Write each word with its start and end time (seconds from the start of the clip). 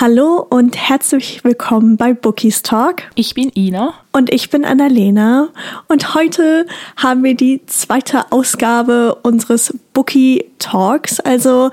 Hallo 0.00 0.46
und 0.48 0.76
herzlich 0.76 1.42
willkommen 1.42 1.96
bei 1.96 2.12
Bookies 2.12 2.62
Talk. 2.62 3.02
Ich 3.16 3.34
bin 3.34 3.50
Ina. 3.56 3.94
Und 4.12 4.32
ich 4.32 4.48
bin 4.48 4.64
Annalena. 4.64 5.48
Und 5.88 6.14
heute 6.14 6.66
haben 6.96 7.24
wir 7.24 7.34
die 7.34 7.62
zweite 7.66 8.30
Ausgabe 8.30 9.16
unseres 9.24 9.76
Bookie 9.94 10.44
Talks. 10.60 11.18
Also 11.18 11.72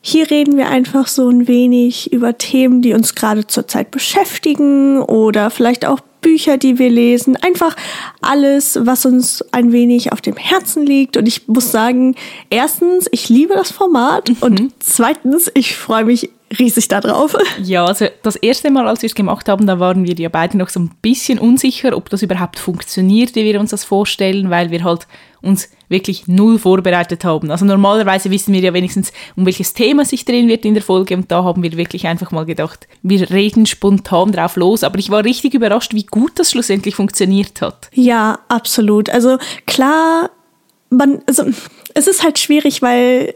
hier 0.00 0.30
reden 0.30 0.56
wir 0.56 0.68
einfach 0.68 1.08
so 1.08 1.28
ein 1.28 1.48
wenig 1.48 2.12
über 2.12 2.38
Themen, 2.38 2.80
die 2.80 2.94
uns 2.94 3.16
gerade 3.16 3.44
zurzeit 3.48 3.90
beschäftigen 3.90 5.02
oder 5.02 5.50
vielleicht 5.50 5.84
auch 5.84 5.98
Bücher, 6.20 6.58
die 6.58 6.78
wir 6.78 6.90
lesen, 6.90 7.36
einfach 7.36 7.76
alles, 8.22 8.78
was 8.82 9.04
uns 9.04 9.44
ein 9.50 9.72
wenig 9.72 10.12
auf 10.12 10.20
dem 10.20 10.36
Herzen 10.36 10.86
liegt. 10.86 11.16
Und 11.16 11.26
ich 11.26 11.48
muss 11.48 11.72
sagen, 11.72 12.14
erstens, 12.50 13.08
ich 13.10 13.28
liebe 13.28 13.54
das 13.54 13.72
Format 13.72 14.28
mhm. 14.28 14.36
und 14.40 14.72
zweitens, 14.78 15.50
ich 15.54 15.76
freue 15.76 16.04
mich 16.04 16.30
riesig 16.58 16.88
darauf. 16.88 17.36
Ja, 17.62 17.84
also 17.84 18.06
das 18.22 18.36
erste 18.36 18.70
Mal, 18.70 18.86
als 18.88 19.02
wir 19.02 19.06
es 19.06 19.14
gemacht 19.14 19.48
haben, 19.48 19.66
da 19.66 19.78
waren 19.78 20.06
wir 20.06 20.14
ja 20.14 20.28
beide 20.28 20.58
noch 20.58 20.68
so 20.68 20.80
ein 20.80 20.90
bisschen 21.02 21.38
unsicher, 21.38 21.96
ob 21.96 22.10
das 22.10 22.22
überhaupt 22.22 22.58
funktioniert, 22.58 23.34
wie 23.34 23.44
wir 23.44 23.60
uns 23.60 23.70
das 23.70 23.84
vorstellen, 23.84 24.50
weil 24.50 24.70
wir 24.70 24.84
halt 24.84 25.06
uns 25.40 25.68
wirklich 25.88 26.26
null 26.26 26.58
vorbereitet 26.58 27.24
haben. 27.24 27.50
Also 27.50 27.64
normalerweise 27.64 28.30
wissen 28.30 28.52
wir 28.52 28.60
ja 28.60 28.74
wenigstens, 28.74 29.12
um 29.36 29.46
welches 29.46 29.74
Thema 29.74 30.04
sich 30.04 30.24
drehen 30.24 30.48
wird 30.48 30.64
in 30.64 30.74
der 30.74 30.82
Folge 30.82 31.14
und 31.14 31.30
da 31.30 31.44
haben 31.44 31.62
wir 31.62 31.76
wirklich 31.76 32.06
einfach 32.06 32.30
mal 32.32 32.46
gedacht, 32.46 32.88
wir 33.02 33.30
reden 33.30 33.66
spontan 33.66 34.32
drauf 34.32 34.56
los. 34.56 34.82
Aber 34.82 34.98
ich 34.98 35.10
war 35.10 35.24
richtig 35.24 35.54
überrascht, 35.54 35.94
wie 35.94 36.04
gut 36.04 36.32
das 36.36 36.50
schlussendlich 36.50 36.96
funktioniert 36.96 37.60
hat. 37.60 37.90
Ja, 37.92 38.38
absolut. 38.48 39.10
Also 39.10 39.38
klar, 39.66 40.30
man, 40.90 41.22
also 41.26 41.44
es 41.94 42.06
ist 42.06 42.24
halt 42.24 42.38
schwierig, 42.38 42.82
weil 42.82 43.34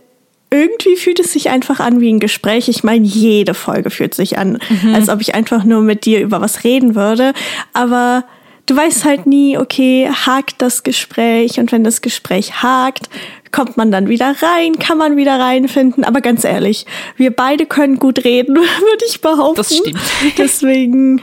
irgendwie 0.51 0.97
fühlt 0.97 1.21
es 1.21 1.33
sich 1.33 1.51
einfach 1.51 1.81
an 1.81 2.01
wie 2.01 2.13
ein 2.13 2.21
Gespräch. 2.21 2.69
Ich 2.69 2.83
meine, 2.83 3.05
jede 3.05 3.55
Folge 3.55 3.91
fühlt 3.91 4.15
sich 4.15 4.39
an, 4.39 4.59
mhm. 4.83 4.95
als 4.95 5.09
ob 5.09 5.21
ich 5.21 5.35
einfach 5.35 5.65
nur 5.65 5.83
mit 5.83 6.05
dir 6.07 6.21
über 6.21 6.41
was 6.41 6.65
reden 6.65 6.95
würde. 6.95 7.35
Aber 7.73 8.25
du 8.67 8.77
weißt 8.77 9.05
halt 9.05 9.27
nie, 9.27 9.59
okay, 9.59 10.09
hakt 10.11 10.57
das 10.59 10.83
Gespräch 10.83 11.59
und 11.61 11.73
wenn 11.73 11.85
das 11.85 12.01
Gespräch 12.01 12.63
hakt, 12.63 13.09
kommt 13.53 13.77
man 13.77 13.91
dann 13.91 14.09
wieder 14.09 14.35
rein, 14.43 14.79
kann 14.79 14.99
man 14.99 15.17
wieder 15.17 15.39
reinfinden. 15.39 16.05
Aber 16.05 16.21
ganz 16.21 16.45
ehrlich, 16.45 16.87
wir 17.17 17.31
beide 17.31 17.67
können 17.67 17.99
gut 17.99 18.25
reden, 18.25 18.57
würde 18.57 19.05
ich 19.09 19.21
behaupten. 19.21 19.57
Das 19.57 19.77
stimmt. 19.77 20.01
Deswegen 20.39 21.23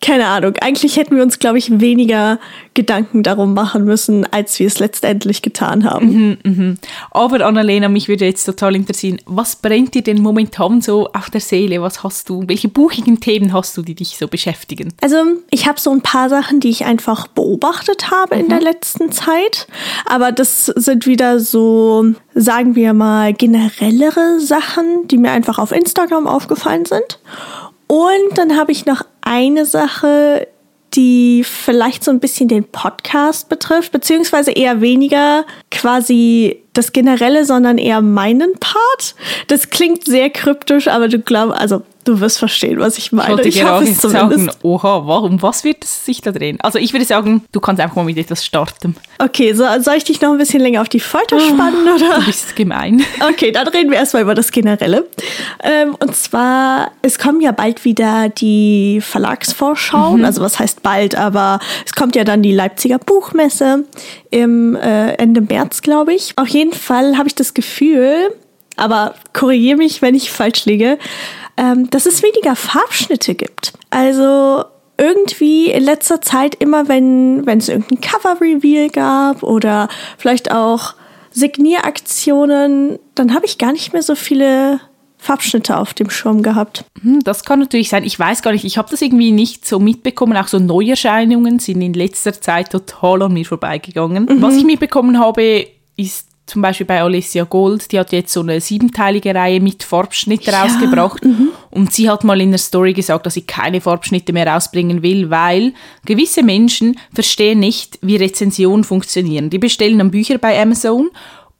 keine 0.00 0.26
Ahnung. 0.26 0.54
Eigentlich 0.60 0.96
hätten 0.96 1.16
wir 1.16 1.22
uns, 1.22 1.38
glaube 1.38 1.58
ich, 1.58 1.80
weniger 1.80 2.38
Gedanken 2.74 3.22
darum 3.24 3.54
machen 3.54 3.84
müssen, 3.84 4.24
als 4.32 4.58
wir 4.60 4.68
es 4.68 4.78
letztendlich 4.78 5.42
getan 5.42 5.84
haben. 5.84 6.06
Mhm, 6.06 6.38
mh. 6.44 6.74
Aber 7.10 7.44
Annalena, 7.44 7.88
mich 7.88 8.06
würde 8.08 8.24
jetzt 8.24 8.44
total 8.44 8.76
interessieren, 8.76 9.20
was 9.26 9.56
brennt 9.56 9.94
dir 9.94 10.02
denn 10.02 10.22
momentan 10.22 10.80
so 10.80 11.08
auf 11.12 11.30
der 11.30 11.40
Seele? 11.40 11.82
Was 11.82 12.04
hast 12.04 12.28
du? 12.28 12.44
Welche 12.46 12.68
buchigen 12.68 13.18
Themen 13.20 13.52
hast 13.52 13.76
du, 13.76 13.82
die 13.82 13.96
dich 13.96 14.16
so 14.16 14.28
beschäftigen? 14.28 14.94
Also 15.00 15.16
ich 15.50 15.66
habe 15.66 15.80
so 15.80 15.90
ein 15.90 16.02
paar 16.02 16.28
Sachen, 16.28 16.60
die 16.60 16.70
ich 16.70 16.84
einfach 16.84 17.26
beobachtet 17.26 18.12
habe 18.12 18.36
mhm. 18.36 18.42
in 18.42 18.48
der 18.50 18.60
letzten 18.60 19.10
Zeit. 19.10 19.66
Aber 20.06 20.30
das 20.30 20.66
sind 20.66 21.06
wieder 21.06 21.40
so, 21.40 22.06
sagen 22.34 22.76
wir 22.76 22.92
mal, 22.92 23.32
generellere 23.32 24.38
Sachen, 24.38 25.08
die 25.08 25.18
mir 25.18 25.32
einfach 25.32 25.58
auf 25.58 25.72
Instagram 25.72 26.28
aufgefallen 26.28 26.86
sind. 26.86 27.18
Und 27.88 28.36
dann 28.36 28.56
habe 28.56 28.70
ich 28.70 28.86
noch 28.86 29.02
eine 29.22 29.64
Sache, 29.64 30.46
die 30.94 31.44
vielleicht 31.44 32.04
so 32.04 32.10
ein 32.10 32.20
bisschen 32.20 32.48
den 32.48 32.64
Podcast 32.64 33.48
betrifft, 33.48 33.92
beziehungsweise 33.92 34.52
eher 34.52 34.80
weniger 34.80 35.44
quasi 35.70 36.62
das 36.72 36.92
Generelle, 36.92 37.44
sondern 37.44 37.78
eher 37.78 38.00
meinen 38.00 38.52
Part. 38.60 39.14
Das 39.48 39.70
klingt 39.70 40.04
sehr 40.04 40.30
kryptisch, 40.30 40.88
aber 40.88 41.08
du 41.08 41.18
glaubst, 41.18 41.58
also 41.58 41.82
Du 42.08 42.20
wirst 42.20 42.38
verstehen, 42.38 42.78
was 42.80 42.96
ich 42.96 43.12
meine. 43.12 43.38
Ich, 43.42 43.56
ich 43.56 43.64
hoffe 43.64 43.84
es 43.84 43.98
zumindest. 43.98 44.44
sagen, 44.46 44.50
oha, 44.62 45.02
warum, 45.04 45.42
was 45.42 45.62
wird 45.62 45.84
es 45.84 46.06
sich 46.06 46.22
da 46.22 46.32
drehen? 46.32 46.56
Also 46.62 46.78
ich 46.78 46.94
würde 46.94 47.04
sagen, 47.04 47.44
du 47.52 47.60
kannst 47.60 47.82
einfach 47.82 47.96
mal 47.96 48.04
mit 48.06 48.16
etwas 48.16 48.46
starten. 48.46 48.96
Okay, 49.18 49.52
so, 49.52 49.64
soll 49.80 49.96
ich 49.96 50.04
dich 50.04 50.18
noch 50.22 50.32
ein 50.32 50.38
bisschen 50.38 50.62
länger 50.62 50.80
auf 50.80 50.88
die 50.88 51.00
Folter 51.00 51.36
ah, 51.36 51.40
spannen? 51.40 51.86
Oder? 51.86 52.20
Du 52.20 52.24
bist 52.24 52.56
gemein. 52.56 53.04
Okay, 53.30 53.52
dann 53.52 53.68
reden 53.68 53.90
wir 53.90 53.98
erstmal 53.98 54.22
über 54.22 54.34
das 54.34 54.52
Generelle. 54.52 55.06
Ähm, 55.62 55.96
und 55.98 56.16
zwar, 56.16 56.92
es 57.02 57.18
kommen 57.18 57.40
ja 57.40 57.52
bald 57.52 57.84
wieder 57.84 58.30
die 58.30 59.00
Verlagsvorschauen. 59.02 60.20
Mhm. 60.20 60.24
Also 60.24 60.40
was 60.40 60.58
heißt 60.58 60.82
bald, 60.82 61.14
aber 61.14 61.58
es 61.84 61.92
kommt 61.92 62.16
ja 62.16 62.24
dann 62.24 62.42
die 62.42 62.52
Leipziger 62.52 62.98
Buchmesse 62.98 63.84
im 64.30 64.76
äh, 64.76 65.12
Ende 65.14 65.42
März, 65.42 65.82
glaube 65.82 66.14
ich. 66.14 66.32
Auf 66.36 66.48
jeden 66.58 66.72
Fall 66.72 67.16
habe 67.16 67.28
ich 67.28 67.34
das 67.34 67.54
Gefühl, 67.54 68.34
aber 68.76 69.14
korrigiere 69.32 69.78
mich, 69.78 70.02
wenn 70.02 70.14
ich 70.14 70.30
falsch 70.30 70.64
liege, 70.66 70.98
ähm, 71.56 71.90
dass 71.90 72.06
es 72.06 72.22
weniger 72.22 72.56
Farbschnitte 72.56 73.34
gibt. 73.34 73.72
Also 73.90 74.64
irgendwie 74.96 75.70
in 75.70 75.84
letzter 75.84 76.20
Zeit 76.20 76.56
immer, 76.56 76.88
wenn 76.88 77.46
wenn 77.46 77.58
es 77.58 77.68
irgendein 77.68 78.00
Cover-Reveal 78.00 78.90
gab 78.90 79.42
oder 79.42 79.88
vielleicht 80.16 80.50
auch 80.50 80.94
Signieraktionen, 81.30 82.98
dann 83.14 83.34
habe 83.34 83.46
ich 83.46 83.58
gar 83.58 83.72
nicht 83.72 83.92
mehr 83.92 84.02
so 84.02 84.14
viele 84.14 84.80
Farbschnitte 85.18 85.76
auf 85.76 85.94
dem 85.94 86.10
Schirm 86.10 86.42
gehabt. 86.42 86.84
Hm, 87.02 87.20
das 87.24 87.44
kann 87.44 87.58
natürlich 87.58 87.88
sein. 87.88 88.04
Ich 88.04 88.18
weiß 88.18 88.42
gar 88.42 88.52
nicht, 88.52 88.64
ich 88.64 88.78
habe 88.78 88.88
das 88.90 89.02
irgendwie 89.02 89.32
nicht 89.32 89.66
so 89.66 89.78
mitbekommen. 89.78 90.36
Auch 90.36 90.48
so 90.48 90.58
Neuerscheinungen 90.58 91.58
sind 91.58 91.82
in 91.82 91.92
letzter 91.92 92.40
Zeit 92.40 92.70
total 92.70 93.22
an 93.22 93.32
mir 93.32 93.44
vorbeigegangen. 93.44 94.24
Mhm. 94.24 94.42
Was 94.42 94.56
ich 94.56 94.64
mitbekommen 94.64 95.18
habe, 95.18 95.66
ist 95.96 96.27
zum 96.48 96.62
Beispiel 96.62 96.86
bei 96.86 97.02
Alessia 97.02 97.44
Gold, 97.44 97.92
die 97.92 97.98
hat 97.98 98.12
jetzt 98.12 98.32
so 98.32 98.40
eine 98.40 98.60
siebenteilige 98.60 99.34
Reihe 99.34 99.60
mit 99.60 99.82
Farbschnitt 99.82 100.44
ja. 100.44 100.62
rausgebracht. 100.62 101.24
Mhm. 101.24 101.50
Und 101.70 101.92
sie 101.92 102.10
hat 102.10 102.24
mal 102.24 102.40
in 102.40 102.50
der 102.50 102.58
Story 102.58 102.92
gesagt, 102.92 103.26
dass 103.26 103.34
sie 103.34 103.42
keine 103.42 103.80
Farbschnitte 103.80 104.32
mehr 104.32 104.46
rausbringen 104.46 105.02
will, 105.02 105.30
weil 105.30 105.74
gewisse 106.04 106.42
Menschen 106.42 106.98
verstehen 107.12 107.60
nicht, 107.60 107.98
wie 108.02 108.16
Rezensionen 108.16 108.84
funktionieren. 108.84 109.50
Die 109.50 109.58
bestellen 109.58 109.98
dann 109.98 110.10
Bücher 110.10 110.38
bei 110.38 110.60
Amazon 110.60 111.10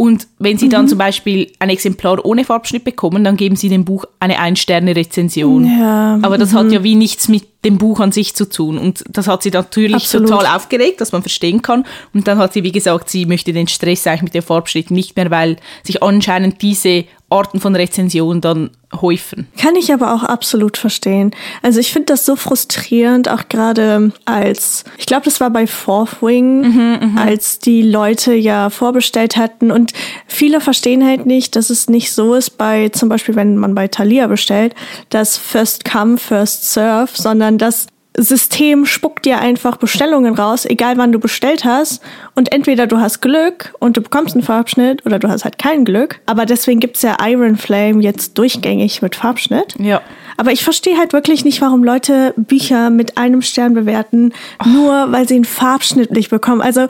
und 0.01 0.29
wenn 0.39 0.57
Sie 0.59 0.69
dann 0.69 0.85
mhm. 0.85 0.91
zum 0.91 0.99
Beispiel 0.99 1.51
ein 1.59 1.71
Exemplar 1.71 2.25
ohne 2.25 2.45
Farbschnitt 2.45 2.85
bekommen, 2.85 3.25
dann 3.25 3.37
geben 3.37 3.57
Sie 3.57 3.69
dem 3.69 3.85
Buch 3.85 4.05
eine 4.21 4.39
Ein-Sterne-Rezension. 4.39 5.67
Ja. 5.67 6.21
Aber 6.23 6.39
das 6.39 6.53
mhm. 6.53 6.57
hat 6.57 6.73
ja 6.73 6.85
wie 6.85 6.95
nichts 6.95 7.27
mit 7.27 7.58
dem 7.65 7.79
Buch 7.79 7.99
an 8.01 8.13
sich 8.13 8.35
zu 8.35 8.49
tun. 8.49 8.79
Und 8.79 9.03
das 9.09 9.27
hat 9.27 9.43
sie 9.43 9.51
natürlich 9.51 9.97
Absolut. 9.97 10.31
total 10.31 10.57
aufgeregt, 10.57 11.01
dass 11.01 11.13
man 11.13 11.23
verstehen 11.23 11.61
kann. 11.61 11.85
Und 12.15 12.29
dann 12.29 12.39
hat 12.39 12.53
sie, 12.53 12.63
wie 12.63 12.73
gesagt, 12.73 13.11
sie 13.11 13.27
möchte 13.27 13.53
den 13.53 13.67
Stress 13.67 14.07
eigentlich 14.07 14.23
mit 14.23 14.35
dem 14.35 14.43
Farbschnitt 14.43 14.91
nicht 14.91 15.17
mehr, 15.17 15.31
weil 15.31 15.57
sich 15.83 16.03
anscheinend 16.03 16.63
diese 16.63 17.05
Arten 17.31 17.61
von 17.61 17.77
Rezensionen 17.77 18.41
dann 18.41 18.71
häufen. 19.03 19.49
Kann 19.59 19.77
ich 19.77 19.93
aber 19.93 20.15
auch 20.15 20.23
absolut 20.23 20.79
verstehen. 20.79 21.33
Also 21.61 21.79
ich 21.79 21.93
finde 21.93 22.07
das 22.07 22.25
so 22.25 22.37
frustrierend, 22.37 23.29
auch 23.29 23.49
gerade 23.51 24.13
als, 24.25 24.85
ich 24.97 25.05
glaube, 25.05 25.27
das 25.27 25.39
war 25.41 25.51
bei 25.51 25.67
Fourth 25.67 26.23
Wing, 26.23 26.63
mhm, 26.63 27.11
mhm, 27.11 27.19
als 27.19 27.59
die 27.59 27.83
Leute 27.83 28.33
ja 28.33 28.71
vorbestellt 28.71 29.37
hatten 29.37 29.71
und 29.71 29.93
viele 30.27 30.63
verstehen 30.63 31.05
halt 31.05 31.27
nicht, 31.27 31.55
dass 31.55 31.69
es 31.69 31.91
nicht 31.91 32.13
so 32.13 32.35
ist 32.35 32.57
bei, 32.57 32.89
zum 32.89 33.11
Beispiel 33.11 33.37
wenn 33.37 33.59
man 33.59 33.75
bei 33.75 33.89
Thalia 33.89 34.27
bestellt, 34.27 34.75
dass 35.11 35.37
First 35.37 35.85
Come, 35.85 36.17
First 36.17 36.73
Serve, 36.73 37.11
sondern 37.13 37.48
dass 37.57 37.87
System 38.19 38.85
spuckt 38.85 39.25
dir 39.25 39.39
einfach 39.39 39.77
Bestellungen 39.77 40.35
raus, 40.35 40.65
egal 40.65 40.97
wann 40.99 41.13
du 41.13 41.21
bestellt 41.21 41.65
hast. 41.65 42.03
Und 42.35 42.53
entweder 42.53 42.87
du 42.87 42.99
hast 42.99 43.21
Glück 43.21 43.75
und 43.79 43.97
du 43.97 44.01
bekommst 44.01 44.35
einen 44.35 44.43
Farbschnitt 44.43 45.07
oder 45.07 45.19
du 45.21 45.29
hast 45.29 45.45
halt 45.45 45.59
kein 45.59 45.85
Glück. 45.85 46.21
Aber 46.27 46.45
deswegen 46.45 46.81
gibt's 46.81 47.03
ja 47.03 47.17
Iron 47.25 47.57
Flame 47.57 48.03
jetzt 48.03 48.37
durchgängig 48.37 49.03
mit 49.03 49.15
Farbschnitt. 49.15 49.77
Ja. 49.79 50.03
Aber 50.37 50.51
ich 50.53 50.65
verstehe 50.65 50.99
halt 50.99 51.13
wirklich 51.13 51.45
nicht, 51.45 51.61
warum 51.61 51.85
Leute 51.85 52.35
Bücher 52.37 52.91
mit 52.91 53.19
einem 53.19 53.41
Stern 53.41 53.75
bewerten, 53.75 54.33
nur 54.65 55.13
weil 55.13 55.29
sie 55.29 55.37
einen 55.37 55.45
Farbschnitt 55.45 56.11
nicht 56.11 56.31
bekommen. 56.31 56.61
Also 56.61 56.89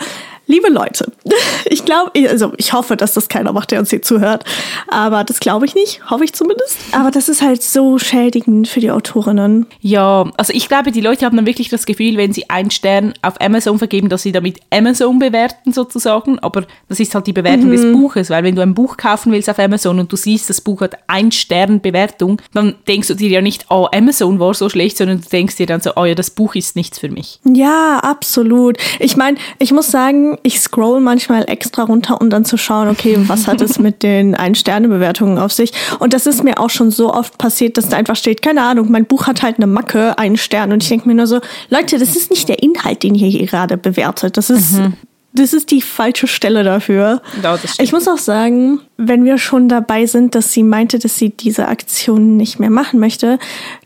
Liebe 0.50 0.70
Leute, 0.70 1.12
ich 1.66 1.84
glaube, 1.84 2.10
also 2.26 2.52
ich 2.56 2.72
hoffe, 2.72 2.96
dass 2.96 3.12
das 3.12 3.28
keiner 3.28 3.52
macht, 3.52 3.70
der 3.70 3.80
uns 3.80 3.90
hier 3.90 4.00
zuhört. 4.00 4.44
Aber 4.88 5.22
das 5.22 5.40
glaube 5.40 5.66
ich 5.66 5.74
nicht, 5.74 6.10
hoffe 6.10 6.24
ich 6.24 6.32
zumindest. 6.32 6.78
Aber 6.92 7.10
das 7.10 7.28
ist 7.28 7.42
halt 7.42 7.62
so 7.62 7.98
schädigend 7.98 8.66
für 8.66 8.80
die 8.80 8.90
Autorinnen. 8.90 9.66
Ja, 9.80 10.30
also 10.38 10.54
ich 10.54 10.66
glaube, 10.68 10.90
die 10.90 11.02
Leute 11.02 11.26
haben 11.26 11.36
dann 11.36 11.44
wirklich 11.44 11.68
das 11.68 11.84
Gefühl, 11.84 12.16
wenn 12.16 12.32
sie 12.32 12.48
einen 12.48 12.70
Stern 12.70 13.12
auf 13.20 13.38
Amazon 13.42 13.76
vergeben, 13.76 14.08
dass 14.08 14.22
sie 14.22 14.32
damit 14.32 14.58
Amazon 14.70 15.18
bewerten 15.18 15.74
sozusagen. 15.74 16.38
Aber 16.38 16.64
das 16.88 16.98
ist 16.98 17.14
halt 17.14 17.26
die 17.26 17.34
Bewertung 17.34 17.66
mhm. 17.66 17.72
des 17.72 17.92
Buches, 17.92 18.30
weil 18.30 18.42
wenn 18.42 18.56
du 18.56 18.62
ein 18.62 18.72
Buch 18.72 18.96
kaufen 18.96 19.32
willst 19.32 19.50
auf 19.50 19.58
Amazon 19.58 20.00
und 20.00 20.10
du 20.10 20.16
siehst, 20.16 20.48
das 20.48 20.62
Buch 20.62 20.80
hat 20.80 20.96
ein 21.08 21.30
Stern 21.30 21.82
Bewertung, 21.82 22.40
dann 22.54 22.76
denkst 22.88 23.08
du 23.08 23.14
dir 23.14 23.28
ja 23.28 23.42
nicht, 23.42 23.66
oh, 23.68 23.86
Amazon 23.92 24.40
war 24.40 24.54
so 24.54 24.70
schlecht, 24.70 24.96
sondern 24.96 25.20
du 25.20 25.28
denkst 25.28 25.56
dir 25.56 25.66
dann 25.66 25.82
so, 25.82 25.90
oh 25.96 26.06
ja, 26.06 26.14
das 26.14 26.30
Buch 26.30 26.54
ist 26.54 26.74
nichts 26.74 26.98
für 26.98 27.10
mich. 27.10 27.38
Ja, 27.44 27.98
absolut. 27.98 28.78
Ich 28.98 29.14
meine, 29.18 29.36
ich 29.58 29.72
muss 29.72 29.88
sagen, 29.90 30.37
ich 30.42 30.60
scroll 30.60 31.00
manchmal 31.00 31.44
extra 31.48 31.84
runter, 31.84 32.20
um 32.20 32.30
dann 32.30 32.44
zu 32.44 32.56
schauen, 32.56 32.88
okay, 32.88 33.16
was 33.26 33.46
hat 33.46 33.60
es 33.60 33.78
mit 33.78 34.02
den 34.02 34.34
Ein-Sterne-Bewertungen 34.34 35.38
auf 35.38 35.52
sich? 35.52 35.72
Und 35.98 36.12
das 36.12 36.26
ist 36.26 36.44
mir 36.44 36.58
auch 36.58 36.70
schon 36.70 36.90
so 36.90 37.12
oft 37.12 37.38
passiert, 37.38 37.76
dass 37.76 37.88
da 37.88 37.96
einfach 37.96 38.16
steht, 38.16 38.42
keine 38.42 38.62
Ahnung, 38.62 38.90
mein 38.90 39.06
Buch 39.06 39.26
hat 39.26 39.42
halt 39.42 39.56
eine 39.56 39.66
Macke, 39.66 40.18
einen 40.18 40.36
Stern. 40.36 40.72
Und 40.72 40.82
ich 40.82 40.88
denke 40.88 41.08
mir 41.08 41.14
nur 41.14 41.26
so, 41.26 41.40
Leute, 41.70 41.98
das 41.98 42.16
ist 42.16 42.30
nicht 42.30 42.48
der 42.48 42.62
Inhalt, 42.62 43.02
den 43.02 43.14
ihr 43.14 43.28
hier 43.28 43.46
gerade 43.46 43.76
bewertet. 43.76 44.36
Das 44.36 44.50
ist 44.50 44.72
mhm 44.72 44.94
das 45.38 45.52
ist 45.52 45.70
die 45.70 45.82
falsche 45.82 46.26
Stelle 46.26 46.64
dafür. 46.64 47.22
Ja, 47.42 47.58
ich 47.78 47.92
muss 47.92 48.08
auch 48.08 48.18
sagen, 48.18 48.80
wenn 48.96 49.24
wir 49.24 49.38
schon 49.38 49.68
dabei 49.68 50.06
sind, 50.06 50.34
dass 50.34 50.52
sie 50.52 50.62
meinte, 50.62 50.98
dass 50.98 51.16
sie 51.16 51.30
diese 51.30 51.68
Aktion 51.68 52.36
nicht 52.36 52.58
mehr 52.58 52.70
machen 52.70 52.98
möchte, 52.98 53.38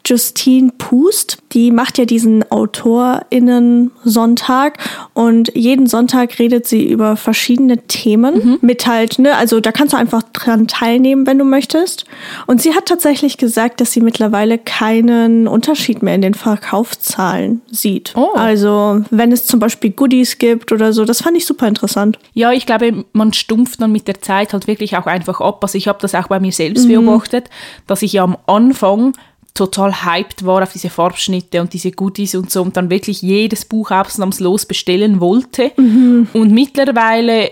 Justine 0.05 0.73
Pust. 0.79 1.39
Die 1.53 1.71
macht 1.71 1.97
ja 1.99 2.05
diesen 2.05 2.45
AutorInnen-Sonntag 2.51 4.79
und 5.15 5.53
jeden 5.55 5.87
Sonntag 5.87 6.39
redet 6.39 6.67
sie 6.67 6.87
über 6.89 7.17
verschiedene 7.17 7.79
Themen 7.87 8.35
mhm. 8.35 8.59
mit 8.63 8.87
halt, 8.87 9.19
ne, 9.19 9.37
also 9.37 9.61
da 9.61 9.73
kannst 9.73 9.93
du 9.93 9.99
einfach 9.99 10.23
dran 10.33 10.67
teilnehmen, 10.67 11.27
wenn 11.27 11.37
du 11.39 11.45
möchtest. 11.45 12.07
Und 12.47 12.63
sie 12.63 12.75
hat 12.75 12.87
tatsächlich 12.87 13.37
gesagt, 13.37 13.81
dass 13.81 13.93
sie 13.93 14.01
mittlerweile 14.01 14.59
keinen 14.59 15.47
Unterschied 15.47 16.03
mehr 16.03 16.15
in 16.15 16.23
den 16.23 16.35
Verkaufszahlen 16.35 17.61
sieht. 17.71 18.15
Oh. 18.17 18.31
Also, 18.35 19.03
wenn 19.11 19.31
es 19.33 19.47
zum 19.47 19.61
Beispiel 19.61 19.91
Goodies 19.91 20.39
gibt 20.39 20.73
oder 20.73 20.93
so, 20.93 21.05
das 21.05 21.23
fand 21.23 21.37
ich 21.37 21.47
super 21.47 21.69
interessant. 21.69 22.19
Ja, 22.35 22.53
ich 22.53 22.67
glaube, 22.67 23.05
man 23.13 23.33
stumpft 23.33 23.81
dann 23.81 23.93
mit 23.93 24.09
der 24.09 24.21
Zeit 24.21 24.53
halt 24.53 24.67
wirklich 24.67 24.97
auch 24.97 25.07
einfach 25.07 25.41
ab. 25.41 25.63
Also 25.63 25.79
ich 25.79 25.89
habe 25.89 25.99
das 26.01 26.15
auch 26.15 26.29
bei 26.29 26.41
mir 26.41 26.53
selbst 26.53 26.87
mhm. 26.87 27.05
beobachtet, 27.05 27.49
dass 27.87 28.03
ich 28.03 28.15
ja 28.15 28.25
am 28.25 28.37
Anfang 28.47 29.13
total 29.55 30.05
hyped 30.05 30.45
war 30.47 30.63
auf 30.63 30.73
diese 30.73 30.91
Farbschnitte 30.91 31.61
und 31.61 31.73
diese 31.73 31.93
Goodies 31.93 32.35
und 32.35 32.51
so 32.51 32.63
und 32.63 32.77
dann 32.77 32.91
wirklich 32.91 33.23
jedes 33.23 33.65
Buch 33.65 33.91
ausnahmslos 33.91 34.67
bestellen 34.67 35.21
wollte. 35.21 35.73
Mhm. 35.77 36.29
Und 36.33 36.53
mittlerweile 36.53 37.51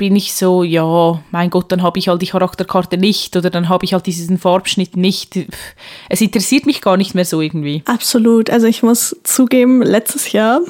bin 0.00 0.16
ich 0.16 0.32
so, 0.32 0.64
ja, 0.64 1.22
mein 1.30 1.50
Gott, 1.50 1.70
dann 1.70 1.82
habe 1.82 1.98
ich 1.98 2.08
halt 2.08 2.22
die 2.22 2.28
Charakterkarte 2.28 2.96
nicht 2.96 3.36
oder 3.36 3.50
dann 3.50 3.68
habe 3.68 3.84
ich 3.84 3.92
halt 3.92 4.06
diesen 4.06 4.38
Farbschnitt 4.38 4.96
nicht. 4.96 5.38
Es 6.08 6.22
interessiert 6.22 6.64
mich 6.64 6.80
gar 6.80 6.96
nicht 6.96 7.14
mehr 7.14 7.26
so 7.26 7.42
irgendwie. 7.42 7.82
Absolut. 7.84 8.48
Also 8.48 8.66
ich 8.66 8.82
muss 8.82 9.14
zugeben, 9.24 9.82
letztes 9.82 10.32
Jahr 10.32 10.62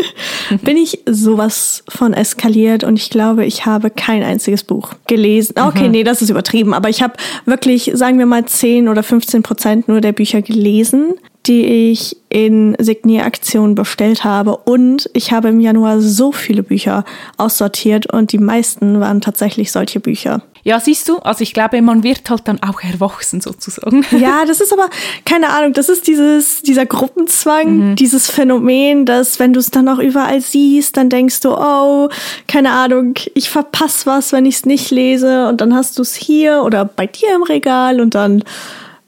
bin 0.62 0.78
ich 0.78 1.00
sowas 1.04 1.84
von 1.90 2.14
eskaliert 2.14 2.82
und 2.82 2.98
ich 2.98 3.10
glaube, 3.10 3.44
ich 3.44 3.66
habe 3.66 3.90
kein 3.90 4.22
einziges 4.22 4.64
Buch 4.64 4.94
gelesen. 5.06 5.56
Okay, 5.58 5.84
mhm. 5.84 5.90
nee, 5.90 6.02
das 6.02 6.22
ist 6.22 6.30
übertrieben, 6.30 6.72
aber 6.72 6.88
ich 6.88 7.02
habe 7.02 7.12
wirklich, 7.44 7.90
sagen 7.92 8.18
wir 8.18 8.24
mal, 8.24 8.46
10 8.46 8.88
oder 8.88 9.02
15 9.02 9.42
Prozent 9.42 9.88
nur 9.88 10.00
der 10.00 10.12
Bücher 10.12 10.40
gelesen 10.40 11.18
die 11.46 11.90
ich 11.90 12.16
in 12.28 12.76
Signieraktion 12.78 13.74
bestellt 13.74 14.24
habe. 14.24 14.56
Und 14.56 15.08
ich 15.14 15.32
habe 15.32 15.48
im 15.48 15.60
Januar 15.60 16.00
so 16.00 16.32
viele 16.32 16.62
Bücher 16.62 17.04
aussortiert 17.38 18.12
und 18.12 18.32
die 18.32 18.38
meisten 18.38 19.00
waren 19.00 19.20
tatsächlich 19.20 19.72
solche 19.72 20.00
Bücher. 20.00 20.42
Ja, 20.62 20.78
siehst 20.78 21.08
du, 21.08 21.16
also 21.18 21.42
ich 21.42 21.54
glaube, 21.54 21.80
man 21.80 22.02
wird 22.02 22.28
halt 22.28 22.46
dann 22.46 22.62
auch 22.62 22.82
erwachsen 22.82 23.40
sozusagen. 23.40 24.04
Ja, 24.20 24.44
das 24.46 24.60
ist 24.60 24.72
aber, 24.72 24.90
keine 25.24 25.48
Ahnung, 25.48 25.72
das 25.72 25.88
ist 25.88 26.06
dieses, 26.06 26.60
dieser 26.60 26.84
Gruppenzwang, 26.84 27.90
mhm. 27.90 27.96
dieses 27.96 28.30
Phänomen, 28.30 29.06
dass 29.06 29.38
wenn 29.38 29.54
du 29.54 29.60
es 29.60 29.70
dann 29.70 29.88
auch 29.88 29.98
überall 29.98 30.42
siehst, 30.42 30.96
dann 30.98 31.08
denkst 31.08 31.40
du, 31.40 31.52
oh, 31.56 32.10
keine 32.46 32.72
Ahnung, 32.72 33.14
ich 33.34 33.48
verpasse 33.48 34.04
was, 34.04 34.32
wenn 34.32 34.44
ich 34.44 34.56
es 34.56 34.66
nicht 34.66 34.90
lese 34.90 35.48
und 35.48 35.62
dann 35.62 35.74
hast 35.74 35.98
du 35.98 36.02
es 36.02 36.14
hier 36.14 36.62
oder 36.64 36.84
bei 36.84 37.06
dir 37.06 37.34
im 37.34 37.44
Regal 37.44 38.00
und 38.00 38.14
dann 38.14 38.44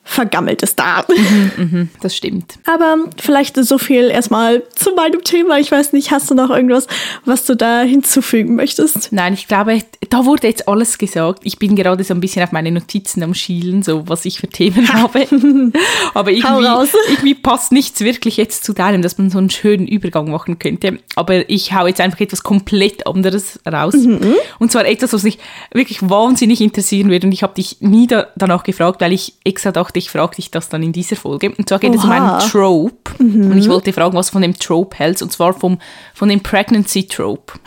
vergammelt 0.04 0.62
es 0.62 0.74
da. 0.74 1.04
Mhm, 1.08 1.50
mhm, 1.56 1.88
das 2.00 2.16
stimmt. 2.16 2.58
Aber 2.66 2.96
vielleicht 3.20 3.56
so 3.56 3.78
viel 3.78 4.10
erstmal 4.10 4.62
zu 4.74 4.94
meinem 4.94 5.22
Thema. 5.22 5.58
Ich 5.58 5.70
weiß 5.70 5.92
nicht, 5.92 6.10
hast 6.10 6.30
du 6.30 6.34
noch 6.34 6.50
irgendwas, 6.50 6.86
was 7.24 7.46
du 7.46 7.54
da 7.54 7.82
hinzufügen 7.82 8.56
möchtest? 8.56 9.12
Nein, 9.12 9.34
ich 9.34 9.46
glaube, 9.46 9.80
da 10.12 10.26
wurde 10.26 10.46
jetzt 10.46 10.68
alles 10.68 10.98
gesagt. 10.98 11.40
Ich 11.44 11.58
bin 11.58 11.74
gerade 11.74 12.04
so 12.04 12.12
ein 12.12 12.20
bisschen 12.20 12.42
auf 12.42 12.52
meine 12.52 12.70
Notizen 12.70 13.22
am 13.22 13.32
Schielen, 13.32 13.82
so 13.82 14.06
was 14.10 14.26
ich 14.26 14.40
für 14.40 14.46
Themen 14.46 14.92
habe. 14.92 15.20
Aber 16.14 16.30
irgendwie, 16.30 16.88
irgendwie 17.08 17.34
passt 17.34 17.72
nichts 17.72 18.00
wirklich 18.00 18.36
jetzt 18.36 18.62
zu 18.62 18.74
deinem, 18.74 19.00
dass 19.00 19.16
man 19.16 19.30
so 19.30 19.38
einen 19.38 19.48
schönen 19.48 19.88
Übergang 19.88 20.30
machen 20.30 20.58
könnte. 20.58 20.98
Aber 21.14 21.48
ich 21.48 21.72
hau 21.72 21.86
jetzt 21.86 22.02
einfach 22.02 22.20
etwas 22.20 22.42
komplett 22.42 23.06
anderes 23.06 23.58
raus. 23.66 23.94
Mhm. 23.94 24.34
Und 24.58 24.70
zwar 24.70 24.84
etwas, 24.84 25.14
was 25.14 25.22
mich 25.22 25.38
wirklich 25.72 26.02
wahnsinnig 26.02 26.60
interessieren 26.60 27.08
würde. 27.08 27.26
Und 27.26 27.32
ich 27.32 27.42
habe 27.42 27.54
dich 27.54 27.78
nie 27.80 28.06
da, 28.06 28.26
danach 28.36 28.64
gefragt, 28.64 29.00
weil 29.00 29.12
ich 29.12 29.36
extra 29.44 29.72
dachte, 29.72 29.98
ich 29.98 30.10
frage 30.10 30.36
dich 30.36 30.50
das 30.50 30.68
dann 30.68 30.82
in 30.82 30.92
dieser 30.92 31.16
Folge. 31.16 31.54
Und 31.56 31.70
zwar 31.70 31.78
geht 31.78 31.92
Oha. 31.92 31.98
es 31.98 32.04
um 32.04 32.10
einen 32.10 32.38
Trope. 32.50 33.22
Mhm. 33.22 33.50
Und 33.50 33.56
ich 33.56 33.70
wollte 33.70 33.94
fragen, 33.94 34.14
was 34.14 34.28
von 34.28 34.42
dem 34.42 34.58
Trope 34.58 34.98
hältst. 34.98 35.22
Und 35.22 35.32
zwar 35.32 35.54
vom, 35.54 35.78
von 36.12 36.28
dem 36.28 36.40
Pregnancy 36.42 37.06
Trope. 37.06 37.54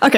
okay, 0.00 0.11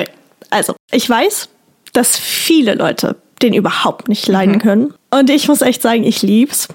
also 0.51 0.75
ich 0.91 1.09
weiß, 1.09 1.49
dass 1.93 2.17
viele 2.17 2.75
Leute 2.75 3.17
den 3.43 3.53
überhaupt 3.53 4.09
nicht 4.09 4.27
leiden 4.29 4.57
mhm. 4.57 4.61
können. 4.61 4.95
Und 5.11 5.31
ich 5.31 5.49
muss 5.49 5.61
echt 5.61 5.83
sagen, 5.83 6.05
ich 6.05 6.23
lieb's. 6.23 6.69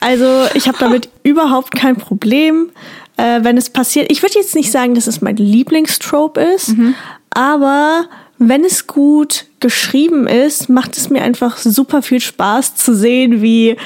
Also 0.00 0.46
ich 0.54 0.68
habe 0.68 0.78
damit 0.78 1.08
überhaupt 1.22 1.74
kein 1.74 1.96
Problem, 1.96 2.70
äh, 3.16 3.40
wenn 3.42 3.56
es 3.56 3.70
passiert. 3.70 4.10
Ich 4.10 4.22
würde 4.22 4.38
jetzt 4.38 4.54
nicht 4.54 4.70
sagen, 4.70 4.94
dass 4.94 5.06
es 5.06 5.20
mein 5.20 5.36
Lieblingstrope 5.36 6.40
ist, 6.40 6.76
mhm. 6.76 6.94
aber 7.30 8.06
wenn 8.38 8.64
es 8.64 8.86
gut 8.86 9.46
geschrieben 9.60 10.26
ist, 10.26 10.68
macht 10.68 10.96
es 10.96 11.10
mir 11.10 11.22
einfach 11.22 11.56
super 11.56 12.02
viel 12.02 12.20
Spaß 12.20 12.74
zu 12.74 12.94
sehen, 12.94 13.42
wie 13.42 13.76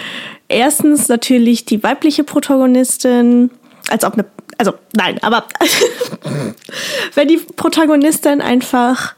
erstens 0.48 1.08
natürlich 1.08 1.64
die 1.64 1.82
weibliche 1.82 2.24
Protagonistin, 2.24 3.50
als 3.90 4.04
ob 4.04 4.14
eine, 4.14 4.24
also 4.58 4.74
nein, 4.92 5.18
aber 5.22 5.46
wenn 7.14 7.28
die 7.28 7.38
Protagonistin 7.38 8.40
einfach 8.40 9.14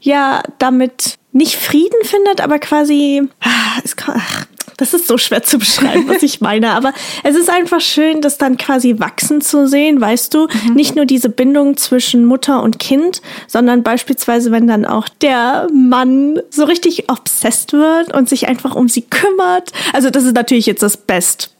ja 0.00 0.42
damit 0.58 1.18
nicht 1.32 1.56
Frieden 1.56 2.04
findet, 2.04 2.40
aber 2.40 2.58
quasi, 2.60 3.22
ah, 3.40 3.80
es 3.82 3.96
ach, 4.06 4.46
das 4.76 4.94
ist 4.94 5.06
so 5.06 5.18
schwer 5.18 5.42
zu 5.42 5.58
beschreiben, 5.58 6.08
was 6.08 6.22
ich 6.22 6.40
meine. 6.40 6.72
Aber 6.72 6.92
es 7.22 7.36
ist 7.36 7.50
einfach 7.50 7.80
schön, 7.80 8.20
das 8.20 8.38
dann 8.38 8.56
quasi 8.56 8.98
wachsen 8.98 9.40
zu 9.40 9.68
sehen, 9.68 10.00
weißt 10.00 10.34
du? 10.34 10.48
Mhm. 10.48 10.74
Nicht 10.74 10.96
nur 10.96 11.06
diese 11.06 11.28
Bindung 11.28 11.76
zwischen 11.76 12.24
Mutter 12.24 12.62
und 12.62 12.78
Kind, 12.78 13.22
sondern 13.46 13.82
beispielsweise, 13.82 14.50
wenn 14.50 14.66
dann 14.66 14.84
auch 14.84 15.08
der 15.08 15.68
Mann 15.72 16.40
so 16.50 16.64
richtig 16.64 17.10
obsessed 17.10 17.72
wird 17.72 18.14
und 18.14 18.28
sich 18.28 18.48
einfach 18.48 18.74
um 18.74 18.88
sie 18.88 19.02
kümmert. 19.02 19.72
Also 19.92 20.10
das 20.10 20.24
ist 20.24 20.34
natürlich 20.34 20.66
jetzt 20.66 20.82
das 20.82 20.96
Best 20.96 21.53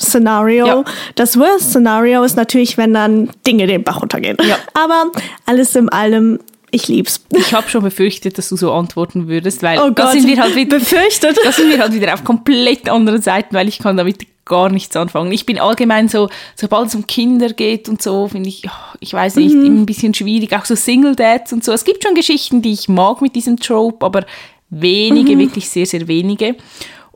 Szenario. 0.00 0.66
Ja. 0.66 0.84
Das 1.14 1.38
Worst 1.38 1.70
Szenario 1.70 2.22
ist 2.22 2.36
natürlich, 2.36 2.76
wenn 2.76 2.94
dann 2.94 3.30
Dinge 3.46 3.66
den 3.66 3.84
Bach 3.84 4.00
runtergehen. 4.00 4.36
Ja. 4.46 4.56
Aber 4.74 5.10
alles 5.46 5.74
in 5.74 5.88
allem 5.88 6.38
ich 6.70 6.88
lieb's. 6.88 7.24
Ich 7.30 7.54
habe 7.54 7.68
schon 7.70 7.82
befürchtet, 7.82 8.36
dass 8.36 8.50
du 8.50 8.56
so 8.56 8.72
antworten 8.72 9.26
würdest, 9.26 9.62
weil 9.62 9.78
oh 9.78 9.90
Gott, 9.90 10.12
sind 10.12 10.26
wir 10.26 10.38
halt 10.38 10.54
wieder 10.54 10.78
befürchtet. 10.78 11.38
Da 11.42 11.50
sind 11.50 11.70
wir 11.70 11.78
halt 11.78 11.94
wieder 11.94 12.12
auf 12.12 12.24
komplett 12.24 12.90
anderen 12.90 13.22
Seiten, 13.22 13.54
weil 13.54 13.68
ich 13.68 13.78
kann 13.78 13.96
damit 13.96 14.26
gar 14.44 14.68
nichts 14.68 14.96
anfangen. 14.96 15.30
Ich 15.32 15.46
bin 15.46 15.58
allgemein 15.58 16.08
so, 16.08 16.28
sobald 16.56 16.88
es 16.88 16.94
um 16.94 17.06
Kinder 17.06 17.50
geht 17.50 17.88
und 17.88 18.02
so, 18.02 18.28
finde 18.28 18.48
ich, 18.48 18.68
ich 19.00 19.12
weiß 19.12 19.36
nicht, 19.36 19.54
mhm. 19.54 19.82
ein 19.82 19.86
bisschen 19.86 20.14
schwierig. 20.14 20.54
Auch 20.54 20.64
so 20.64 20.74
Single 20.74 21.14
Dads 21.14 21.52
und 21.52 21.64
so. 21.64 21.72
Es 21.72 21.84
gibt 21.84 22.02
schon 22.02 22.14
Geschichten, 22.14 22.60
die 22.60 22.72
ich 22.72 22.88
mag 22.88 23.22
mit 23.22 23.34
diesem 23.36 23.58
Trope, 23.58 24.04
aber 24.04 24.24
wenige, 24.70 25.36
mhm. 25.36 25.40
wirklich 25.40 25.68
sehr, 25.68 25.86
sehr 25.86 26.08
wenige. 26.08 26.56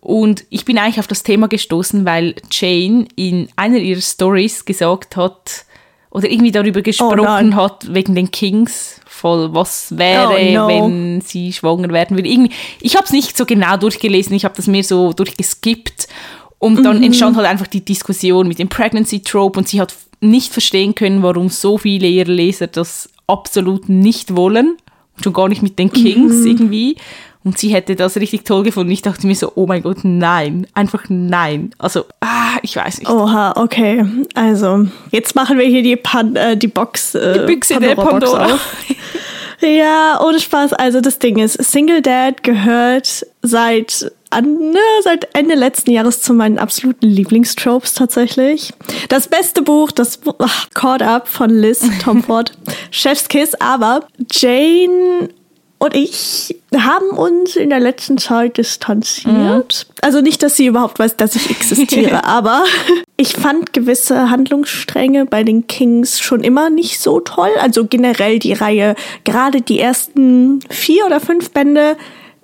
Und 0.02 0.44
ich 0.50 0.64
bin 0.64 0.78
eigentlich 0.78 0.98
auf 0.98 1.06
das 1.06 1.22
Thema 1.22 1.46
gestoßen, 1.46 2.04
weil 2.04 2.34
Jane 2.50 3.06
in 3.14 3.48
einer 3.54 3.78
ihrer 3.78 4.00
Stories 4.00 4.64
gesagt 4.64 5.16
hat, 5.16 5.64
oder 6.10 6.28
irgendwie 6.28 6.50
darüber 6.50 6.80
oh 6.80 6.82
gesprochen 6.82 7.54
oh 7.54 7.56
hat, 7.56 7.94
wegen 7.94 8.16
den 8.16 8.30
Kings, 8.32 9.00
voll, 9.06 9.54
was 9.54 9.96
wäre, 9.96 10.36
oh 10.36 10.52
no. 10.52 10.68
wenn 10.68 11.20
sie 11.20 11.52
schwanger 11.52 11.90
werden 11.90 12.16
würde. 12.16 12.28
Irgendwie, 12.28 12.52
ich 12.80 12.96
habe 12.96 13.06
es 13.06 13.12
nicht 13.12 13.36
so 13.36 13.46
genau 13.46 13.76
durchgelesen, 13.76 14.34
ich 14.34 14.44
habe 14.44 14.56
das 14.56 14.66
mehr 14.66 14.84
so 14.84 15.12
durchgeskippt. 15.12 16.08
Und 16.58 16.82
dann 16.84 16.98
mhm. 16.98 17.04
entstand 17.04 17.36
halt 17.36 17.46
einfach 17.46 17.68
die 17.68 17.84
Diskussion 17.84 18.46
mit 18.46 18.58
dem 18.58 18.68
Pregnancy 18.68 19.20
Trope 19.20 19.58
und 19.58 19.68
sie 19.68 19.80
hat 19.80 19.94
nicht 20.20 20.52
verstehen 20.52 20.94
können, 20.94 21.22
warum 21.22 21.48
so 21.48 21.78
viele 21.78 22.08
ihrer 22.08 22.30
Leser 22.30 22.66
das 22.66 23.08
absolut 23.28 23.88
nicht 23.88 24.36
wollen. 24.36 24.76
Schon 25.22 25.32
gar 25.32 25.48
nicht 25.48 25.62
mit 25.62 25.78
den 25.78 25.92
Kings 25.92 26.34
mhm. 26.40 26.46
irgendwie. 26.46 26.96
Und 27.44 27.58
sie 27.58 27.70
hätte 27.70 27.96
das 27.96 28.16
richtig 28.16 28.44
toll 28.44 28.62
gefunden. 28.62 28.92
Ich 28.92 29.02
dachte 29.02 29.26
mir 29.26 29.34
so, 29.34 29.52
oh 29.56 29.66
mein 29.66 29.82
Gott, 29.82 29.98
nein. 30.02 30.66
Einfach 30.74 31.04
nein. 31.08 31.74
Also, 31.78 32.04
ah, 32.20 32.56
ich 32.62 32.76
weiß 32.76 33.00
nicht. 33.00 33.10
Oha, 33.10 33.54
okay. 33.56 34.04
Also, 34.34 34.86
jetzt 35.10 35.34
machen 35.34 35.58
wir 35.58 35.66
hier 35.66 35.82
die, 35.82 35.96
Pan 35.96 36.36
äh, 36.36 36.56
die 36.56 36.68
Box. 36.68 37.14
Äh, 37.14 37.40
die 37.40 37.46
Büchse 37.46 37.74
Pandora 37.74 37.94
der 37.94 38.02
Pandora. 38.02 38.46
Box 38.46 38.52
auf. 38.52 38.76
ja, 39.60 40.20
ohne 40.24 40.38
Spaß. 40.38 40.72
Also, 40.74 41.00
das 41.00 41.18
Ding 41.18 41.38
ist, 41.38 41.62
Single 41.62 42.00
Dad 42.00 42.44
gehört 42.44 43.26
seit 43.42 44.12
an, 44.32 44.70
ne, 44.70 44.78
seit 45.02 45.28
Ende 45.36 45.54
letzten 45.54 45.90
Jahres 45.90 46.22
zu 46.22 46.32
meinen 46.32 46.58
absoluten 46.58 47.06
Lieblingstropes 47.06 47.94
tatsächlich. 47.94 48.72
Das 49.08 49.28
beste 49.28 49.62
Buch, 49.62 49.92
das 49.92 50.20
ach, 50.38 50.70
Caught 50.70 51.02
Up 51.02 51.28
von 51.28 51.50
Liz 51.50 51.84
Tomford, 52.02 52.52
Chef's 52.90 53.28
Kiss, 53.28 53.54
aber 53.60 54.06
Jane 54.30 55.28
und 55.82 55.96
ich 55.96 56.54
haben 56.76 57.08
uns 57.08 57.56
in 57.56 57.70
der 57.70 57.80
letzten 57.80 58.16
Zeit 58.16 58.56
distanziert. 58.56 59.86
Mhm. 59.88 59.94
Also 60.00 60.20
nicht, 60.20 60.40
dass 60.44 60.56
sie 60.56 60.66
überhaupt 60.66 61.00
weiß, 61.00 61.16
dass 61.16 61.34
ich 61.34 61.50
existiere, 61.50 62.22
aber 62.28 62.62
ich 63.16 63.32
fand 63.32 63.72
gewisse 63.72 64.30
Handlungsstränge 64.30 65.26
bei 65.26 65.42
den 65.42 65.66
Kings 65.66 66.20
schon 66.20 66.44
immer 66.44 66.70
nicht 66.70 67.00
so 67.00 67.18
toll. 67.18 67.50
Also 67.60 67.84
generell 67.84 68.38
die 68.38 68.52
Reihe, 68.52 68.94
gerade 69.24 69.60
die 69.60 69.80
ersten 69.80 70.60
vier 70.70 71.04
oder 71.04 71.18
fünf 71.18 71.50
Bände, 71.50 71.96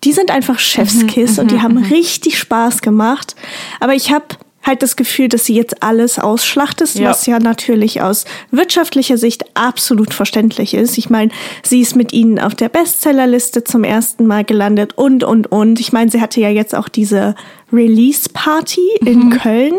die 0.03 0.11
sind 0.11 0.33
einfach 0.33 0.59
Chefskiss 0.59 1.37
mhm, 1.37 1.43
und 1.43 1.51
die 1.53 1.59
mhm, 1.59 1.63
haben 1.63 1.75
mhm. 1.77 1.93
richtig 1.93 2.41
Spaß 2.41 2.83
gemacht. 2.83 3.37
Aber 3.79 3.95
ich 3.95 4.11
habe 4.11 4.27
halt 4.63 4.83
das 4.83 4.97
Gefühl, 4.97 5.29
dass 5.29 5.45
sie 5.45 5.55
jetzt 5.55 5.83
alles 5.83 6.19
ausschlachtet, 6.19 6.95
ja. 6.95 7.11
was 7.11 7.27
ja 7.27 7.39
natürlich 7.39 8.03
aus 8.03 8.25
wirtschaftlicher 8.51 9.17
Sicht 9.17 9.45
absolut 9.55 10.13
verständlich 10.13 10.75
ist. 10.75 10.99
Ich 10.99 11.11
meine, 11.11 11.31
sie 11.63 11.81
ist 11.81 11.97
mit 11.97 12.13
ihnen 12.13 12.39
auf 12.39 12.55
der 12.55 12.69
Bestsellerliste 12.69 13.65
zum 13.65 13.85
ersten 13.85 14.27
Mal 14.27 14.45
gelandet 14.45 14.93
und, 14.97 15.25
und, 15.25 15.51
und. 15.51 15.81
Ich 15.81 15.93
meine, 15.93 16.11
sie 16.11 16.21
hatte 16.21 16.41
ja 16.41 16.51
jetzt 16.51 16.75
auch 16.75 16.89
diese 16.89 17.35
Release-Party 17.73 18.81
in 19.05 19.27
mhm. 19.27 19.31
Köln 19.31 19.75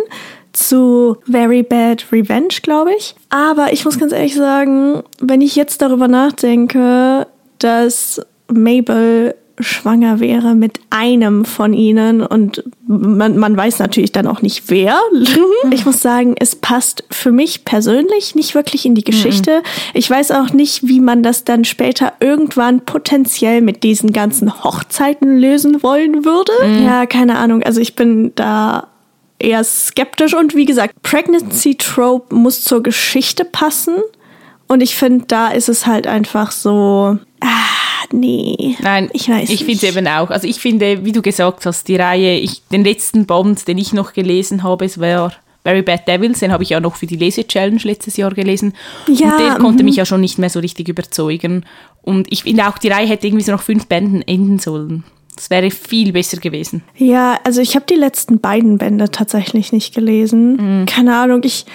zu 0.54 1.18
Very 1.30 1.64
Bad 1.64 2.06
Revenge, 2.12 2.56
glaube 2.62 2.92
ich. 2.98 3.16
Aber 3.30 3.72
ich 3.72 3.86
muss 3.86 4.00
ganz 4.00 4.12
ehrlich 4.12 4.36
sagen, 4.36 5.04
wenn 5.20 5.42
ich 5.42 5.56
jetzt 5.56 5.82
darüber 5.82 6.08
nachdenke, 6.08 7.28
dass 7.60 8.22
Mabel 8.52 9.36
schwanger 9.60 10.20
wäre 10.20 10.56
mit 10.56 10.80
einem 10.90 11.44
von 11.46 11.74
ihnen 11.74 12.22
und 12.22 12.64
man, 12.88 13.38
man 13.38 13.56
weiß 13.56 13.80
natürlich 13.80 14.12
dann 14.12 14.28
auch 14.28 14.42
nicht 14.42 14.70
wer. 14.70 15.00
Ich 15.72 15.86
muss 15.86 16.02
sagen, 16.02 16.36
es 16.40 16.56
passt 16.56 17.04
für 17.12 17.32
mich 17.32 17.66
persönlich 17.66 18.36
nicht 18.36 18.56
wirklich 18.56 18.86
in 18.86 18.96
die 18.96 19.04
Geschichte. 19.04 19.62
Ich 19.94 20.10
weiß 20.10 20.32
auch 20.32 20.52
nicht, 20.52 20.88
wie 20.88 21.00
man 21.00 21.24
das 21.24 21.44
dann 21.44 21.66
später 21.66 22.14
irgendwann 22.20 22.82
potenziell 22.82 23.62
mit 23.62 23.84
diesen 23.84 24.14
ganzen 24.14 24.64
Hochzeiten 24.64 25.38
lösen 25.38 25.84
wollen 25.84 26.26
würde. 26.26 26.54
Mhm. 26.66 26.86
Ja, 26.86 27.06
keine 27.06 27.38
Ahnung. 27.38 27.62
Also 27.64 27.82
ich 27.82 27.96
bin 27.96 28.32
da 28.36 28.88
eher 29.40 29.64
skeptisch 29.64 30.34
und 30.34 30.56
wie 30.56 30.66
gesagt, 30.66 31.02
Pregnancy 31.02 31.76
Trope 31.76 32.34
muss 32.36 32.64
zur 32.64 32.84
Geschichte 32.84 33.46
passen. 33.46 33.96
Und 34.68 34.82
ich 34.82 34.96
finde, 34.96 35.26
da 35.28 35.50
ist 35.50 35.68
es 35.68 35.88
halt 35.88 36.06
einfach 36.06 36.52
so, 36.52 37.18
ah, 37.42 37.79
nee. 38.12 38.76
Nein, 38.82 39.10
ich 39.14 39.30
weiß 39.30 39.50
Ich 39.50 39.60
finde 39.60 39.74
es 39.74 39.84
eben 39.84 40.08
auch. 40.08 40.30
Also 40.30 40.48
ich 40.48 40.60
finde, 40.60 41.06
wie 41.06 41.12
du 41.12 41.22
gesagt 41.22 41.66
hast, 41.66 41.88
die 41.88 41.96
Reihe, 41.96 42.38
ich, 42.38 42.62
den 42.68 42.84
letzten 42.84 43.26
Bond, 43.26 43.68
den 43.68 43.78
ich 43.78 43.94
noch 43.94 44.14
gelesen 44.14 44.64
habe, 44.64 44.86
es 44.86 45.00
war 45.00 45.34
Very 45.64 45.82
Bad 45.82 46.08
Devils, 46.08 46.40
den 46.40 46.52
habe 46.52 46.64
ich 46.64 46.70
ja 46.70 46.80
noch 46.80 46.96
für 46.96 47.06
die 47.06 47.18
Lese-Challenge 47.18 47.82
letztes 47.84 48.18
Jahr 48.18 48.34
gelesen. 48.34 48.74
Ja, 49.08 49.32
und 49.32 49.40
der 49.40 49.56
konnte 49.56 49.84
mich 49.84 49.96
mhm. 49.96 50.00
ja 50.00 50.06
schon 50.06 50.22
nicht 50.22 50.40
mehr 50.40 50.50
so 50.50 50.60
richtig 50.60 50.88
überzeugen. 50.88 51.66
Und 52.02 52.32
ich 52.32 52.44
finde 52.44 52.68
auch, 52.68 52.78
die 52.78 52.88
Reihe 52.88 53.08
hätte 53.08 53.28
irgendwie 53.28 53.44
so 53.44 53.52
noch 53.52 53.62
fünf 53.62 53.88
Bänden 53.88 54.22
enden 54.22 54.60
sollen. 54.60 55.04
Das 55.36 55.50
wäre 55.50 55.72
viel 55.72 56.12
besser 56.12 56.38
gewesen. 56.38 56.84
Ja, 56.98 57.40
also 57.44 57.62
ich 57.62 57.76
habe 57.76 57.86
die 57.90 57.96
letzten 57.96 58.40
beiden 58.40 58.78
Bände 58.78 59.10
tatsächlich 59.10 59.72
nicht 59.72 59.94
gelesen. 59.94 60.82
Mhm. 60.82 60.86
Keine 60.86 61.16
Ahnung, 61.16 61.42
ich 61.44 61.66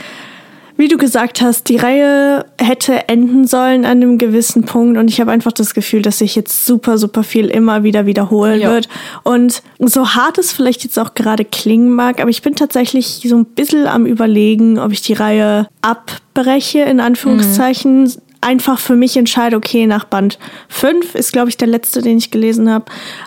wie 0.76 0.88
du 0.88 0.96
gesagt 0.96 1.40
hast, 1.40 1.68
die 1.68 1.76
Reihe 1.76 2.46
hätte 2.58 3.08
enden 3.08 3.46
sollen 3.46 3.84
an 3.84 4.02
einem 4.02 4.18
gewissen 4.18 4.64
Punkt 4.64 4.98
und 4.98 5.08
ich 5.08 5.20
habe 5.20 5.30
einfach 5.30 5.52
das 5.52 5.72
Gefühl, 5.72 6.02
dass 6.02 6.18
sich 6.18 6.34
jetzt 6.34 6.66
super, 6.66 6.98
super 6.98 7.22
viel 7.22 7.46
immer 7.46 7.84
wieder 7.84 8.06
wiederholen 8.06 8.60
ja. 8.60 8.70
wird. 8.70 8.88
Und 9.22 9.62
so 9.78 10.14
hart 10.14 10.38
es 10.38 10.52
vielleicht 10.52 10.82
jetzt 10.82 10.98
auch 10.98 11.14
gerade 11.14 11.44
klingen 11.44 11.92
mag, 11.92 12.20
aber 12.20 12.30
ich 12.30 12.42
bin 12.42 12.56
tatsächlich 12.56 13.22
so 13.24 13.36
ein 13.36 13.44
bisschen 13.44 13.86
am 13.86 14.04
überlegen, 14.04 14.78
ob 14.78 14.90
ich 14.90 15.02
die 15.02 15.12
Reihe 15.12 15.68
abbreche, 15.82 16.80
in 16.80 16.98
Anführungszeichen. 17.00 18.04
Mhm. 18.04 18.12
Einfach 18.40 18.78
für 18.78 18.96
mich 18.96 19.16
entscheide, 19.16 19.56
okay, 19.56 19.86
nach 19.86 20.04
Band 20.04 20.38
5 20.68 21.14
ist, 21.14 21.32
glaube 21.32 21.48
ich, 21.48 21.56
der 21.56 21.68
letzte, 21.68 22.02
den 22.02 22.18
ich 22.18 22.30
gelesen 22.30 22.68
habe. 22.68 22.86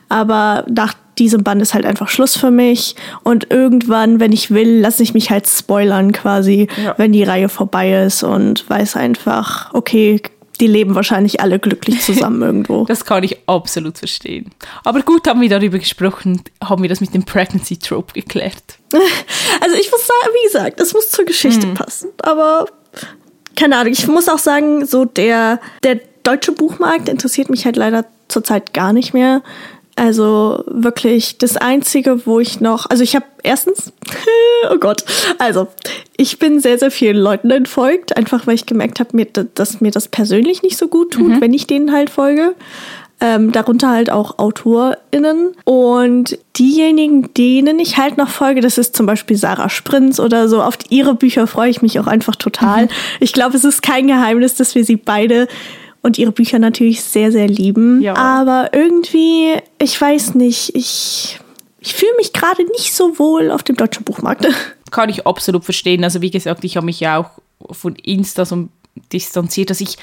Aber 0.09 0.63
nach 0.69 0.93
diesem 1.19 1.43
Band 1.43 1.61
ist 1.61 1.73
halt 1.73 1.85
einfach 1.85 2.09
Schluss 2.09 2.37
für 2.37 2.51
mich. 2.51 2.95
Und 3.23 3.51
irgendwann, 3.51 4.19
wenn 4.19 4.31
ich 4.31 4.51
will, 4.51 4.79
lasse 4.79 5.03
ich 5.03 5.13
mich 5.13 5.29
halt 5.29 5.47
spoilern 5.47 6.11
quasi, 6.11 6.67
ja. 6.83 6.95
wenn 6.97 7.11
die 7.11 7.23
Reihe 7.23 7.49
vorbei 7.49 8.03
ist 8.05 8.23
und 8.23 8.69
weiß 8.69 8.95
einfach, 8.95 9.73
okay, 9.73 10.21
die 10.59 10.67
leben 10.67 10.95
wahrscheinlich 10.95 11.41
alle 11.41 11.59
glücklich 11.59 12.01
zusammen 12.01 12.41
irgendwo. 12.43 12.85
Das 12.85 13.05
kann 13.05 13.23
ich 13.23 13.37
absolut 13.47 13.97
verstehen. 13.97 14.51
Aber 14.83 15.01
gut 15.01 15.27
haben 15.27 15.41
wir 15.41 15.49
darüber 15.49 15.77
gesprochen, 15.77 16.41
haben 16.63 16.81
wir 16.81 16.89
das 16.89 17.01
mit 17.01 17.13
dem 17.13 17.23
Pregnancy 17.23 17.77
Trope 17.77 18.13
geklärt. 18.13 18.63
Also 19.59 19.75
ich 19.75 19.91
muss 19.91 20.05
sagen, 20.05 20.33
wie 20.33 20.45
gesagt, 20.45 20.79
es 20.79 20.93
muss 20.93 21.09
zur 21.09 21.25
Geschichte 21.25 21.67
hm. 21.67 21.73
passen. 21.73 22.09
Aber 22.21 22.67
keine 23.55 23.77
Ahnung, 23.77 23.91
ich 23.91 24.07
muss 24.07 24.29
auch 24.29 24.37
sagen, 24.37 24.85
so 24.85 25.03
der, 25.03 25.59
der 25.83 25.99
deutsche 26.23 26.51
Buchmarkt 26.51 27.09
interessiert 27.09 27.49
mich 27.49 27.65
halt 27.65 27.75
leider 27.75 28.05
zurzeit 28.27 28.73
gar 28.73 28.93
nicht 28.93 29.13
mehr. 29.13 29.41
Also 29.97 30.63
wirklich 30.67 31.39
das 31.39 31.57
Einzige, 31.57 32.27
wo 32.27 32.39
ich 32.39 32.61
noch, 32.61 32.87
also 32.87 33.01
ich 33.01 33.15
habe 33.15 33.25
erstens, 33.41 33.91
oh 34.71 34.77
Gott, 34.77 35.03
also 35.39 35.67
ich 36.15 36.37
bin 36.37 36.59
sehr, 36.59 36.77
sehr 36.77 36.91
vielen 36.91 37.17
Leuten 37.17 37.49
entfolgt, 37.49 38.15
einfach 38.15 38.45
weil 38.45 38.53
ich 38.53 38.67
gemerkt 38.67 38.99
habe, 38.99 39.25
dass 39.55 39.81
mir 39.81 39.89
das 39.89 40.07
persönlich 40.07 40.61
nicht 40.61 40.77
so 40.77 40.87
gut 40.87 41.15
tut, 41.15 41.27
mhm. 41.27 41.41
wenn 41.41 41.51
ich 41.51 41.65
denen 41.65 41.91
halt 41.91 42.11
folge. 42.11 42.53
Ähm, 43.19 43.51
darunter 43.51 43.89
halt 43.89 44.11
auch 44.11 44.37
AutorInnen. 44.37 45.55
Und 45.63 46.37
diejenigen, 46.59 47.33
denen 47.33 47.79
ich 47.79 47.97
halt 47.97 48.17
noch 48.17 48.29
folge, 48.29 48.61
das 48.61 48.77
ist 48.77 48.95
zum 48.95 49.07
Beispiel 49.07 49.35
Sarah 49.35 49.69
Sprinz 49.69 50.19
oder 50.19 50.47
so. 50.47 50.61
Auf 50.61 50.77
ihre 50.89 51.15
Bücher 51.15 51.47
freue 51.47 51.71
ich 51.71 51.81
mich 51.81 51.99
auch 51.99 52.05
einfach 52.05 52.35
total. 52.35 52.83
Mhm. 52.83 52.89
Ich 53.19 53.33
glaube, 53.33 53.57
es 53.57 53.63
ist 53.63 53.81
kein 53.81 54.05
Geheimnis, 54.05 54.53
dass 54.53 54.75
wir 54.75 54.85
sie 54.85 54.97
beide 54.97 55.47
und 56.01 56.17
ihre 56.17 56.31
Bücher 56.31 56.59
natürlich 56.59 57.01
sehr, 57.01 57.31
sehr 57.31 57.47
lieben. 57.47 58.01
Ja. 58.01 58.15
Aber 58.15 58.69
irgendwie, 58.73 59.53
ich 59.81 59.99
weiß 59.99 60.35
nicht, 60.35 60.75
ich, 60.75 61.39
ich 61.79 61.93
fühle 61.93 62.15
mich 62.17 62.33
gerade 62.33 62.63
nicht 62.71 62.93
so 62.93 63.19
wohl 63.19 63.51
auf 63.51 63.63
dem 63.63 63.75
deutschen 63.75 64.03
Buchmarkt. 64.03 64.47
Kann 64.91 65.09
ich 65.09 65.27
absolut 65.27 65.65
verstehen. 65.65 66.03
Also 66.03 66.21
wie 66.21 66.31
gesagt, 66.31 66.63
ich 66.63 66.77
habe 66.77 66.85
mich 66.85 66.99
ja 66.99 67.17
auch 67.17 67.29
von 67.73 67.95
Insta 67.95 68.45
so 68.45 68.69
distanziert, 69.11 69.69
dass 69.69 69.81
ich 69.81 69.97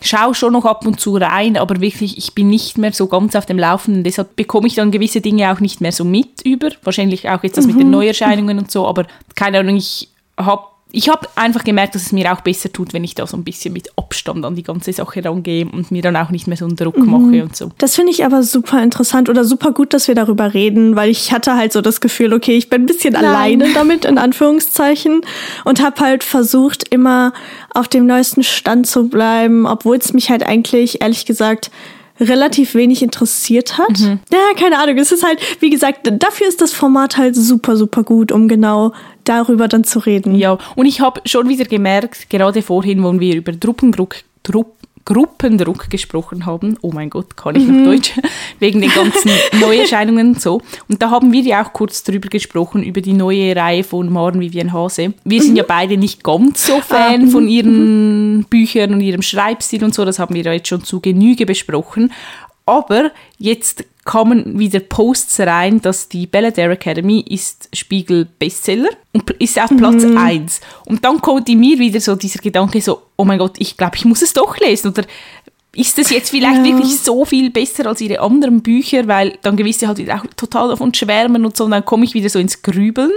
schaue 0.00 0.34
schon 0.34 0.52
noch 0.52 0.64
ab 0.64 0.86
und 0.86 1.00
zu 1.00 1.16
rein, 1.16 1.56
aber 1.56 1.80
wirklich, 1.80 2.18
ich 2.18 2.34
bin 2.34 2.48
nicht 2.48 2.78
mehr 2.78 2.92
so 2.92 3.08
ganz 3.08 3.34
auf 3.34 3.46
dem 3.46 3.58
Laufenden. 3.58 4.04
Deshalb 4.04 4.36
bekomme 4.36 4.68
ich 4.68 4.74
dann 4.74 4.90
gewisse 4.90 5.20
Dinge 5.20 5.52
auch 5.52 5.60
nicht 5.60 5.80
mehr 5.80 5.92
so 5.92 6.04
mit 6.04 6.42
über. 6.44 6.70
Wahrscheinlich 6.84 7.28
auch 7.28 7.42
jetzt 7.42 7.58
das 7.58 7.66
mhm. 7.66 7.72
mit 7.72 7.80
den 7.80 7.86
mhm. 7.88 7.94
Neuerscheinungen 7.94 8.58
und 8.58 8.70
so, 8.70 8.86
aber 8.86 9.06
keine 9.34 9.58
Ahnung, 9.58 9.76
ich 9.76 10.08
habe 10.36 10.62
ich 10.90 11.10
habe 11.10 11.28
einfach 11.34 11.64
gemerkt, 11.64 11.94
dass 11.94 12.02
es 12.02 12.12
mir 12.12 12.32
auch 12.32 12.40
besser 12.40 12.72
tut, 12.72 12.94
wenn 12.94 13.04
ich 13.04 13.14
da 13.14 13.26
so 13.26 13.36
ein 13.36 13.44
bisschen 13.44 13.74
mit 13.74 13.90
Abstand 13.96 14.44
an 14.44 14.54
die 14.54 14.62
ganze 14.62 14.92
Sache 14.92 15.22
rangehe 15.22 15.66
und 15.66 15.90
mir 15.90 16.00
dann 16.00 16.16
auch 16.16 16.30
nicht 16.30 16.46
mehr 16.46 16.56
so 16.56 16.64
einen 16.64 16.76
Druck 16.76 16.96
mhm. 16.96 17.10
mache 17.10 17.42
und 17.42 17.54
so. 17.54 17.70
Das 17.76 17.94
finde 17.94 18.10
ich 18.10 18.24
aber 18.24 18.42
super 18.42 18.82
interessant 18.82 19.28
oder 19.28 19.44
super 19.44 19.72
gut, 19.72 19.92
dass 19.92 20.08
wir 20.08 20.14
darüber 20.14 20.54
reden, 20.54 20.96
weil 20.96 21.10
ich 21.10 21.30
hatte 21.30 21.56
halt 21.56 21.74
so 21.74 21.82
das 21.82 22.00
Gefühl, 22.00 22.32
okay, 22.32 22.56
ich 22.56 22.70
bin 22.70 22.82
ein 22.82 22.86
bisschen 22.86 23.12
Nein. 23.12 23.24
alleine 23.24 23.72
damit, 23.74 24.06
in 24.06 24.16
Anführungszeichen, 24.16 25.20
und 25.64 25.82
habe 25.82 26.00
halt 26.00 26.24
versucht, 26.24 26.88
immer 26.88 27.34
auf 27.74 27.88
dem 27.88 28.06
neuesten 28.06 28.42
Stand 28.42 28.86
zu 28.86 29.08
bleiben, 29.08 29.66
obwohl 29.66 29.96
es 29.98 30.14
mich 30.14 30.30
halt 30.30 30.42
eigentlich, 30.42 31.02
ehrlich 31.02 31.26
gesagt, 31.26 31.70
relativ 32.20 32.74
wenig 32.74 33.02
interessiert 33.02 33.78
hat. 33.78 33.98
Mhm. 33.98 34.20
Ja, 34.32 34.38
keine 34.56 34.78
Ahnung. 34.78 34.98
Es 34.98 35.12
ist 35.12 35.22
halt, 35.22 35.38
wie 35.60 35.70
gesagt, 35.70 36.10
dafür 36.10 36.48
ist 36.48 36.60
das 36.60 36.72
Format 36.72 37.16
halt 37.16 37.36
super, 37.36 37.76
super 37.76 38.02
gut, 38.02 38.32
um 38.32 38.48
genau 38.48 38.92
darüber 39.28 39.68
dann 39.68 39.84
zu 39.84 39.98
reden. 39.98 40.34
Ja, 40.34 40.58
und 40.74 40.86
ich 40.86 41.00
habe 41.00 41.20
schon 41.26 41.48
wieder 41.48 41.64
gemerkt, 41.64 42.30
gerade 42.30 42.62
vorhin, 42.62 43.02
wo 43.02 43.18
wir 43.18 43.36
über 43.36 43.58
Truppendruck, 43.58 44.16
Trupp, 44.42 44.78
Gruppendruck 45.04 45.88
gesprochen 45.88 46.44
haben. 46.44 46.76
Oh 46.82 46.92
mein 46.92 47.08
Gott, 47.08 47.34
kann 47.34 47.56
ich 47.56 47.64
mhm. 47.64 47.82
noch 47.82 47.92
Deutsch? 47.92 48.12
Wegen 48.58 48.82
den 48.82 48.90
ganzen 48.90 49.30
Neuerscheinungen 49.58 50.34
und 50.34 50.40
so. 50.40 50.60
Und 50.86 51.00
da 51.00 51.10
haben 51.10 51.32
wir 51.32 51.40
ja 51.40 51.64
auch 51.64 51.72
kurz 51.72 52.04
drüber 52.04 52.28
gesprochen, 52.28 52.82
über 52.82 53.00
die 53.00 53.14
neue 53.14 53.56
Reihe 53.56 53.84
von 53.84 54.12
Maren 54.12 54.38
Vivian 54.38 54.72
Hase. 54.72 55.14
Wir 55.24 55.40
sind 55.40 55.52
mhm. 55.52 55.56
ja 55.56 55.64
beide 55.66 55.96
nicht 55.96 56.22
ganz 56.22 56.66
so 56.66 56.80
Fan 56.80 57.28
ah, 57.28 57.30
von 57.30 57.44
mhm. 57.44 57.48
ihren 57.48 58.36
mhm. 58.36 58.44
Büchern 58.44 58.92
und 58.92 59.00
ihrem 59.00 59.22
Schreibstil 59.22 59.82
und 59.82 59.94
so. 59.94 60.04
Das 60.04 60.18
haben 60.18 60.34
wir 60.34 60.42
ja 60.42 60.52
jetzt 60.52 60.68
schon 60.68 60.84
zu 60.84 61.00
Genüge 61.00 61.46
besprochen. 61.46 62.12
Aber 62.66 63.12
jetzt 63.38 63.84
kommen 64.08 64.58
wieder 64.58 64.80
Posts 64.80 65.40
rein, 65.40 65.82
dass 65.82 66.08
die 66.08 66.26
Belladere 66.26 66.72
Academy 66.72 67.20
ist 67.28 67.68
Spiegel 67.74 68.26
Bestseller 68.38 68.88
und 69.12 69.30
ist 69.32 69.60
auf 69.60 69.68
Platz 69.76 70.02
mhm. 70.02 70.16
1. 70.16 70.62
Und 70.86 71.04
dann 71.04 71.20
kommt 71.20 71.46
in 71.50 71.60
mir 71.60 71.78
wieder 71.78 72.00
so 72.00 72.16
dieser 72.16 72.38
Gedanke 72.38 72.80
so, 72.80 73.02
oh 73.16 73.26
mein 73.26 73.38
Gott, 73.38 73.56
ich 73.58 73.76
glaube, 73.76 73.96
ich 73.96 74.06
muss 74.06 74.22
es 74.22 74.32
doch 74.32 74.56
lesen. 74.56 74.92
Oder 74.92 75.04
ist 75.74 75.98
das 75.98 76.08
jetzt 76.08 76.30
vielleicht 76.30 76.56
ja. 76.56 76.64
wirklich 76.64 76.98
so 76.98 77.26
viel 77.26 77.50
besser 77.50 77.84
als 77.84 78.00
ihre 78.00 78.20
anderen 78.20 78.62
Bücher, 78.62 79.06
weil 79.08 79.36
dann 79.42 79.58
gewisse 79.58 79.86
halt 79.86 79.98
wieder 79.98 80.16
auch 80.16 80.26
total 80.38 80.70
davon 80.70 80.94
schwärmen 80.94 81.44
und 81.44 81.54
so, 81.54 81.66
und 81.66 81.72
dann 81.72 81.84
komme 81.84 82.06
ich 82.06 82.14
wieder 82.14 82.30
so 82.30 82.38
ins 82.38 82.62
Grübeln. 82.62 83.12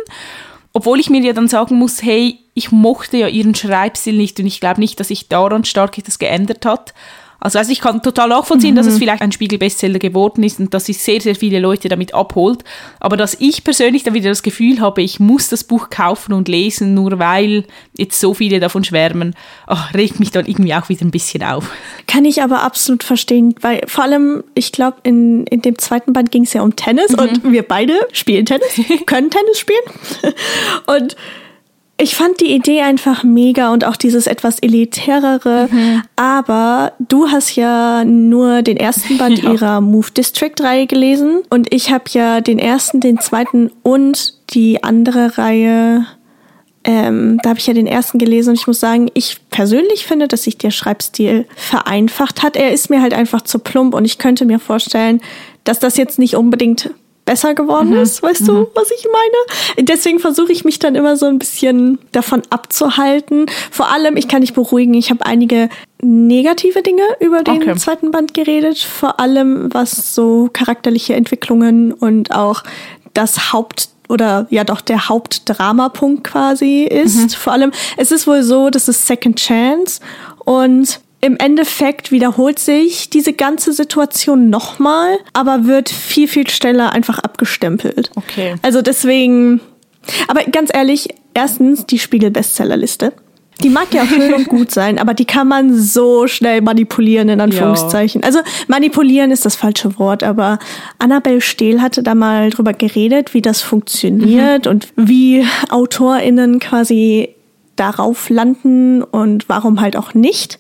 Obwohl 0.73 0.99
ich 0.99 1.09
mir 1.09 1.21
ja 1.21 1.31
dann 1.31 1.47
sagen 1.47 1.75
muss, 1.75 2.03
hey, 2.03 2.37
ich 2.53 2.73
mochte 2.73 3.15
ja 3.15 3.29
ihren 3.29 3.55
Schreibstil 3.55 4.17
nicht 4.17 4.37
und 4.41 4.45
ich 4.45 4.59
glaube 4.59 4.81
nicht, 4.81 4.99
dass 4.99 5.07
sich 5.07 5.29
daran 5.29 5.63
stark 5.63 5.97
etwas 5.97 6.19
geändert 6.19 6.65
hat. 6.65 6.93
Also, 7.41 7.57
also 7.57 7.71
ich 7.71 7.81
kann 7.81 8.03
total 8.03 8.29
nachvollziehen, 8.29 8.71
mhm. 8.71 8.75
dass 8.77 8.85
es 8.85 8.93
mhm. 8.95 8.99
vielleicht 8.99 9.21
ein 9.21 9.31
Spiegel-Bestseller 9.31 9.99
geworden 9.99 10.43
ist 10.43 10.59
und 10.59 10.73
dass 10.73 10.85
sich 10.85 10.99
sehr, 10.99 11.19
sehr 11.19 11.35
viele 11.35 11.59
Leute 11.59 11.89
damit 11.89 12.13
abholt. 12.13 12.63
Aber 12.99 13.17
dass 13.17 13.35
ich 13.39 13.63
persönlich 13.63 14.03
dann 14.03 14.13
wieder 14.13 14.29
das 14.29 14.43
Gefühl 14.43 14.79
habe, 14.79 15.01
ich 15.01 15.19
muss 15.19 15.49
das 15.49 15.63
Buch 15.63 15.89
kaufen 15.89 16.33
und 16.33 16.47
lesen, 16.47 16.93
nur 16.93 17.17
weil 17.17 17.65
jetzt 17.97 18.19
so 18.19 18.35
viele 18.35 18.59
davon 18.59 18.83
schwärmen, 18.83 19.35
ach, 19.65 19.93
regt 19.95 20.19
mich 20.19 20.29
dann 20.29 20.45
irgendwie 20.45 20.75
auch 20.75 20.87
wieder 20.87 21.03
ein 21.03 21.11
bisschen 21.11 21.43
auf. 21.43 21.69
Kann 22.07 22.25
ich 22.25 22.43
aber 22.43 22.61
absolut 22.61 23.03
verstehen, 23.03 23.55
weil 23.61 23.81
vor 23.87 24.03
allem, 24.03 24.43
ich 24.53 24.71
glaube, 24.71 24.97
in, 25.03 25.45
in 25.47 25.63
dem 25.63 25.79
zweiten 25.79 26.13
Band 26.13 26.31
ging 26.31 26.43
es 26.43 26.53
ja 26.53 26.61
um 26.61 26.75
Tennis 26.75 27.11
mhm. 27.11 27.19
und 27.19 27.51
wir 27.51 27.63
beide 27.63 27.99
spielen 28.13 28.45
Tennis, 28.45 28.79
können 29.07 29.31
Tennis 29.31 29.57
spielen. 29.57 29.81
und 30.85 31.15
ich 32.01 32.15
fand 32.15 32.39
die 32.41 32.53
Idee 32.53 32.81
einfach 32.81 33.23
mega 33.23 33.71
und 33.71 33.85
auch 33.85 33.95
dieses 33.95 34.25
etwas 34.25 34.59
elitärere. 34.59 35.67
Mhm. 35.71 36.01
Aber 36.15 36.93
du 36.99 37.29
hast 37.29 37.55
ja 37.55 38.03
nur 38.03 38.63
den 38.63 38.77
ersten 38.77 39.17
Band 39.17 39.39
ja. 39.43 39.51
ihrer 39.51 39.81
Move 39.81 40.11
District 40.11 40.55
Reihe 40.59 40.87
gelesen 40.87 41.41
und 41.49 41.73
ich 41.73 41.91
habe 41.91 42.05
ja 42.09 42.41
den 42.41 42.59
ersten, 42.59 42.99
den 42.99 43.19
zweiten 43.19 43.71
und 43.83 44.33
die 44.49 44.83
andere 44.83 45.37
Reihe, 45.37 46.07
ähm, 46.83 47.39
da 47.43 47.51
habe 47.51 47.59
ich 47.59 47.67
ja 47.67 47.73
den 47.73 47.87
ersten 47.87 48.17
gelesen 48.17 48.49
und 48.49 48.59
ich 48.59 48.67
muss 48.67 48.79
sagen, 48.79 49.09
ich 49.13 49.37
persönlich 49.51 50.07
finde, 50.07 50.27
dass 50.27 50.43
sich 50.43 50.57
der 50.57 50.71
Schreibstil 50.71 51.45
vereinfacht 51.55 52.41
hat. 52.41 52.55
Er 52.55 52.73
ist 52.73 52.89
mir 52.89 53.01
halt 53.01 53.13
einfach 53.13 53.43
zu 53.43 53.59
plump 53.59 53.93
und 53.93 54.05
ich 54.05 54.17
könnte 54.17 54.45
mir 54.45 54.57
vorstellen, 54.57 55.21
dass 55.63 55.77
das 55.77 55.97
jetzt 55.97 56.17
nicht 56.17 56.35
unbedingt 56.35 56.89
besser 57.31 57.55
geworden 57.55 57.91
mhm. 57.91 58.01
ist. 58.01 58.21
Weißt 58.21 58.41
mhm. 58.41 58.47
du, 58.47 58.67
was 58.75 58.91
ich 58.91 59.05
meine? 59.05 59.87
Deswegen 59.87 60.19
versuche 60.19 60.51
ich 60.51 60.65
mich 60.65 60.79
dann 60.79 60.95
immer 60.95 61.15
so 61.15 61.27
ein 61.27 61.39
bisschen 61.39 61.97
davon 62.11 62.41
abzuhalten. 62.49 63.45
Vor 63.71 63.89
allem, 63.89 64.17
ich 64.17 64.27
kann 64.27 64.41
dich 64.41 64.53
beruhigen, 64.53 64.93
ich 64.95 65.11
habe 65.11 65.25
einige 65.25 65.69
negative 66.01 66.81
Dinge 66.81 67.03
über 67.21 67.41
den 67.41 67.61
okay. 67.61 67.75
zweiten 67.77 68.11
Band 68.11 68.33
geredet. 68.33 68.79
Vor 68.79 69.21
allem, 69.21 69.69
was 69.71 70.13
so 70.13 70.49
charakterliche 70.51 71.13
Entwicklungen 71.13 71.93
und 71.93 72.35
auch 72.35 72.63
das 73.13 73.53
Haupt 73.53 73.87
oder 74.09 74.45
ja 74.49 74.65
doch 74.65 74.81
der 74.81 75.07
Hauptdramapunkt 75.07 76.25
quasi 76.25 76.83
ist. 76.83 77.15
Mhm. 77.15 77.29
Vor 77.29 77.53
allem, 77.53 77.71
es 77.95 78.11
ist 78.11 78.27
wohl 78.27 78.43
so, 78.43 78.69
das 78.69 78.89
ist 78.89 79.07
Second 79.07 79.39
Chance 79.39 80.01
und 80.43 80.99
im 81.21 81.37
Endeffekt 81.37 82.11
wiederholt 82.11 82.57
sich 82.57 83.09
diese 83.09 83.33
ganze 83.33 83.73
Situation 83.73 84.49
nochmal, 84.49 85.17
aber 85.33 85.65
wird 85.65 85.89
viel, 85.89 86.27
viel 86.27 86.49
schneller 86.49 86.91
einfach 86.93 87.19
abgestempelt. 87.19 88.09
Okay. 88.15 88.55
Also 88.63 88.81
deswegen, 88.81 89.61
aber 90.27 90.43
ganz 90.45 90.71
ehrlich, 90.73 91.09
erstens 91.35 91.85
die 91.85 91.99
Spiegel-Bestsellerliste. 91.99 93.13
Die 93.63 93.69
mag 93.69 93.93
ja 93.93 94.03
schön 94.07 94.33
und 94.33 94.47
gut 94.47 94.71
sein, 94.71 94.97
aber 94.97 95.13
die 95.13 95.25
kann 95.25 95.47
man 95.47 95.75
so 95.75 96.25
schnell 96.25 96.61
manipulieren, 96.61 97.29
in 97.29 97.39
Anführungszeichen. 97.39 98.21
Ja. 98.21 98.27
Also 98.27 98.39
manipulieren 98.67 99.29
ist 99.29 99.45
das 99.45 99.55
falsche 99.55 99.99
Wort, 99.99 100.23
aber 100.23 100.57
Annabelle 100.97 101.41
Stehl 101.41 101.81
hatte 101.81 102.01
da 102.01 102.15
mal 102.15 102.49
drüber 102.49 102.73
geredet, 102.73 103.35
wie 103.35 103.43
das 103.43 103.61
funktioniert 103.61 104.65
mhm. 104.65 104.71
und 104.71 104.87
wie 104.95 105.45
AutorInnen 105.69 106.59
quasi 106.59 107.35
darauf 107.75 108.29
landen 108.29 109.03
und 109.03 109.47
warum 109.49 109.81
halt 109.81 109.95
auch 109.95 110.15
nicht. 110.15 110.57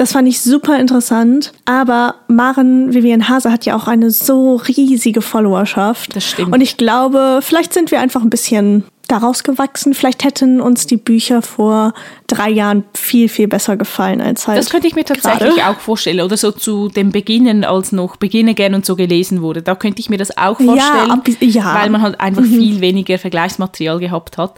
Das 0.00 0.12
fand 0.12 0.26
ich 0.26 0.40
super 0.40 0.78
interessant. 0.78 1.52
Aber 1.66 2.14
Maren 2.26 2.94
Vivian 2.94 3.28
Hase 3.28 3.52
hat 3.52 3.66
ja 3.66 3.76
auch 3.76 3.86
eine 3.86 4.10
so 4.10 4.56
riesige 4.56 5.20
Followerschaft. 5.20 6.16
Das 6.16 6.24
stimmt. 6.24 6.54
Und 6.54 6.62
ich 6.62 6.78
glaube, 6.78 7.40
vielleicht 7.42 7.74
sind 7.74 7.90
wir 7.90 8.00
einfach 8.00 8.22
ein 8.22 8.30
bisschen 8.30 8.84
daraus 9.08 9.42
gewachsen. 9.42 9.92
Vielleicht 9.92 10.24
hätten 10.24 10.62
uns 10.62 10.86
die 10.86 10.96
Bücher 10.96 11.42
vor 11.42 11.92
drei 12.28 12.48
Jahren 12.48 12.84
viel, 12.94 13.28
viel 13.28 13.46
besser 13.46 13.76
gefallen 13.76 14.22
als 14.22 14.48
halt. 14.48 14.56
Das 14.56 14.70
könnte 14.70 14.86
ich 14.86 14.94
mir 14.94 15.04
tatsächlich 15.04 15.56
grade. 15.56 15.76
auch 15.76 15.80
vorstellen. 15.80 16.22
Oder 16.22 16.38
so 16.38 16.50
zu 16.50 16.88
dem 16.88 17.12
Beginnen, 17.12 17.64
als 17.64 17.92
noch 17.92 18.16
Beginne 18.16 18.54
gern 18.54 18.74
und 18.74 18.86
so 18.86 18.96
gelesen 18.96 19.42
wurde. 19.42 19.60
Da 19.60 19.74
könnte 19.74 20.00
ich 20.00 20.08
mir 20.08 20.16
das 20.16 20.34
auch 20.38 20.58
vorstellen. 20.58 21.08
Ja, 21.08 21.12
ab, 21.12 21.28
ja. 21.40 21.74
Weil 21.74 21.90
man 21.90 22.00
halt 22.00 22.18
einfach 22.22 22.40
mhm. 22.40 22.56
viel 22.58 22.80
weniger 22.80 23.18
Vergleichsmaterial 23.18 23.98
gehabt 23.98 24.38
hat. 24.38 24.54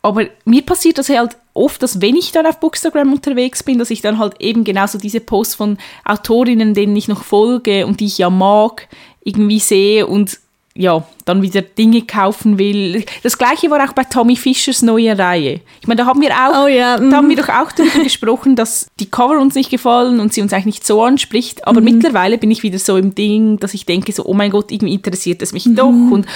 Aber 0.00 0.24
mir 0.46 0.62
passiert 0.62 0.96
das 0.96 1.10
halt 1.10 1.36
oft, 1.56 1.82
dass 1.82 2.00
wenn 2.00 2.16
ich 2.16 2.32
dann 2.32 2.46
auf 2.46 2.60
Bookstagram 2.60 3.12
unterwegs 3.12 3.62
bin, 3.62 3.78
dass 3.78 3.90
ich 3.90 4.02
dann 4.02 4.18
halt 4.18 4.40
eben 4.40 4.64
genauso 4.64 4.98
diese 4.98 5.20
Posts 5.20 5.54
von 5.54 5.78
Autorinnen, 6.04 6.74
denen 6.74 6.96
ich 6.96 7.08
noch 7.08 7.24
folge 7.24 7.86
und 7.86 8.00
die 8.00 8.06
ich 8.06 8.18
ja 8.18 8.30
mag, 8.30 8.88
irgendwie 9.24 9.58
sehe 9.58 10.06
und 10.06 10.38
ja, 10.74 11.06
dann 11.26 11.42
wieder 11.42 11.60
Dinge 11.60 12.02
kaufen 12.02 12.58
will. 12.58 13.04
Das 13.22 13.36
gleiche 13.36 13.68
war 13.68 13.86
auch 13.86 13.92
bei 13.92 14.04
Tommy 14.04 14.36
Fischers 14.36 14.80
neue 14.80 15.18
Reihe. 15.18 15.60
Ich 15.80 15.88
meine, 15.88 15.98
da 15.98 16.06
haben 16.06 16.20
wir 16.20 16.30
auch, 16.30 16.64
oh 16.64 16.68
ja, 16.68 16.96
da 16.96 17.16
haben 17.16 17.28
wir 17.28 17.36
mhm. 17.36 17.40
doch 17.40 17.48
auch 17.48 17.72
darüber 17.72 18.02
gesprochen, 18.02 18.56
dass 18.56 18.86
die 19.00 19.10
Cover 19.10 19.38
uns 19.40 19.54
nicht 19.56 19.68
gefallen 19.68 20.20
und 20.20 20.32
sie 20.32 20.40
uns 20.40 20.52
eigentlich 20.52 20.66
nicht 20.66 20.86
so 20.86 21.02
anspricht. 21.02 21.66
Aber 21.66 21.80
mhm. 21.80 21.86
mittlerweile 21.86 22.38
bin 22.38 22.50
ich 22.50 22.62
wieder 22.62 22.78
so 22.78 22.96
im 22.96 23.14
Ding, 23.14 23.58
dass 23.58 23.74
ich 23.74 23.84
denke 23.84 24.12
so, 24.12 24.24
oh 24.24 24.34
mein 24.34 24.52
Gott, 24.52 24.70
irgendwie 24.70 24.94
interessiert 24.94 25.42
es 25.42 25.52
mich 25.52 25.66
mhm. 25.66 25.74
doch 25.76 25.86
und 25.88 26.26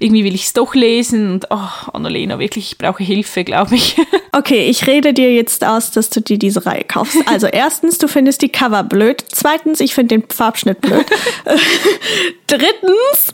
irgendwie 0.00 0.24
will 0.24 0.34
ich 0.34 0.44
es 0.44 0.52
doch 0.52 0.74
lesen 0.74 1.30
und 1.30 1.46
oh, 1.50 1.90
Annalena, 1.92 2.40
wirklich, 2.40 2.72
ich 2.72 2.78
brauche 2.78 3.02
Hilfe, 3.02 3.44
glaube 3.44 3.76
ich. 3.76 3.96
Okay, 4.32 4.70
ich 4.70 4.86
rede 4.86 5.12
dir 5.12 5.34
jetzt 5.34 5.64
aus, 5.64 5.90
dass 5.90 6.08
du 6.08 6.20
dir 6.20 6.38
diese 6.38 6.64
Reihe 6.64 6.84
kaufst. 6.84 7.16
Also 7.26 7.48
erstens, 7.48 7.98
du 7.98 8.06
findest 8.06 8.42
die 8.42 8.48
Cover 8.48 8.84
blöd. 8.84 9.24
Zweitens, 9.28 9.80
ich 9.80 9.92
finde 9.92 10.18
den 10.18 10.28
Farbschnitt 10.30 10.80
blöd. 10.80 11.04
Drittens, 12.46 13.32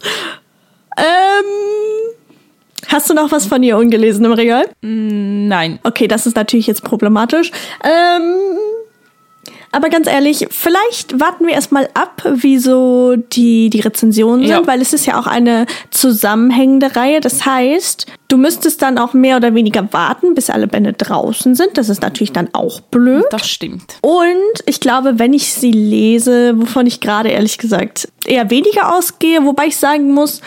ähm, 0.97 2.15
hast 2.89 3.11
du 3.11 3.15
noch 3.15 3.33
was 3.33 3.47
von 3.47 3.63
ihr 3.63 3.77
ungelesen 3.77 4.25
im 4.25 4.33
Regal? 4.33 4.67
Mm, 4.83 5.49
nein. 5.49 5.79
Okay, 5.83 6.09
das 6.09 6.27
ist 6.27 6.37
natürlich 6.37 6.67
jetzt 6.67 6.83
problematisch. 6.83 7.51
Ähm, 7.85 8.35
aber 9.77 9.91
ganz 9.91 10.07
ehrlich, 10.07 10.47
vielleicht 10.51 11.21
warten 11.21 11.47
wir 11.47 11.53
erstmal 11.53 11.91
ab, 11.93 12.23
wie 12.37 12.57
so 12.57 13.15
die, 13.17 13.69
die 13.69 13.81
Rezensionen 13.81 14.43
ja. 14.47 14.57
sind, 14.57 14.67
weil 14.67 14.81
es 14.81 14.95
ist 14.95 15.05
ja 15.05 15.21
auch 15.21 15.27
eine 15.27 15.67
zusammenhängende 15.91 16.97
Reihe. 16.97 17.21
Das 17.21 17.45
heißt, 17.45 18.07
du 18.29 18.39
müsstest 18.39 18.81
dann 18.81 18.97
auch 18.97 19.13
mehr 19.13 19.37
oder 19.37 19.55
weniger 19.55 19.93
warten, 19.93 20.35
bis 20.35 20.49
alle 20.49 20.67
Bände 20.67 20.95
draußen 20.95 21.55
sind. 21.55 21.77
Das 21.77 21.91
ist 21.91 22.01
natürlich 22.01 22.33
dann 22.33 22.49
auch 22.55 22.81
blöd. 22.81 23.27
Das 23.31 23.47
stimmt. 23.47 23.99
Und 24.01 24.65
ich 24.65 24.81
glaube, 24.81 25.19
wenn 25.19 25.35
ich 25.35 25.53
sie 25.53 25.73
lese, 25.73 26.55
wovon 26.57 26.87
ich 26.87 27.01
gerade 27.01 27.29
ehrlich 27.29 27.59
gesagt 27.59 28.09
eher 28.25 28.49
weniger 28.49 28.97
ausgehe, 28.97 29.45
wobei 29.45 29.67
ich 29.67 29.77
sagen 29.77 30.11
muss, 30.13 30.41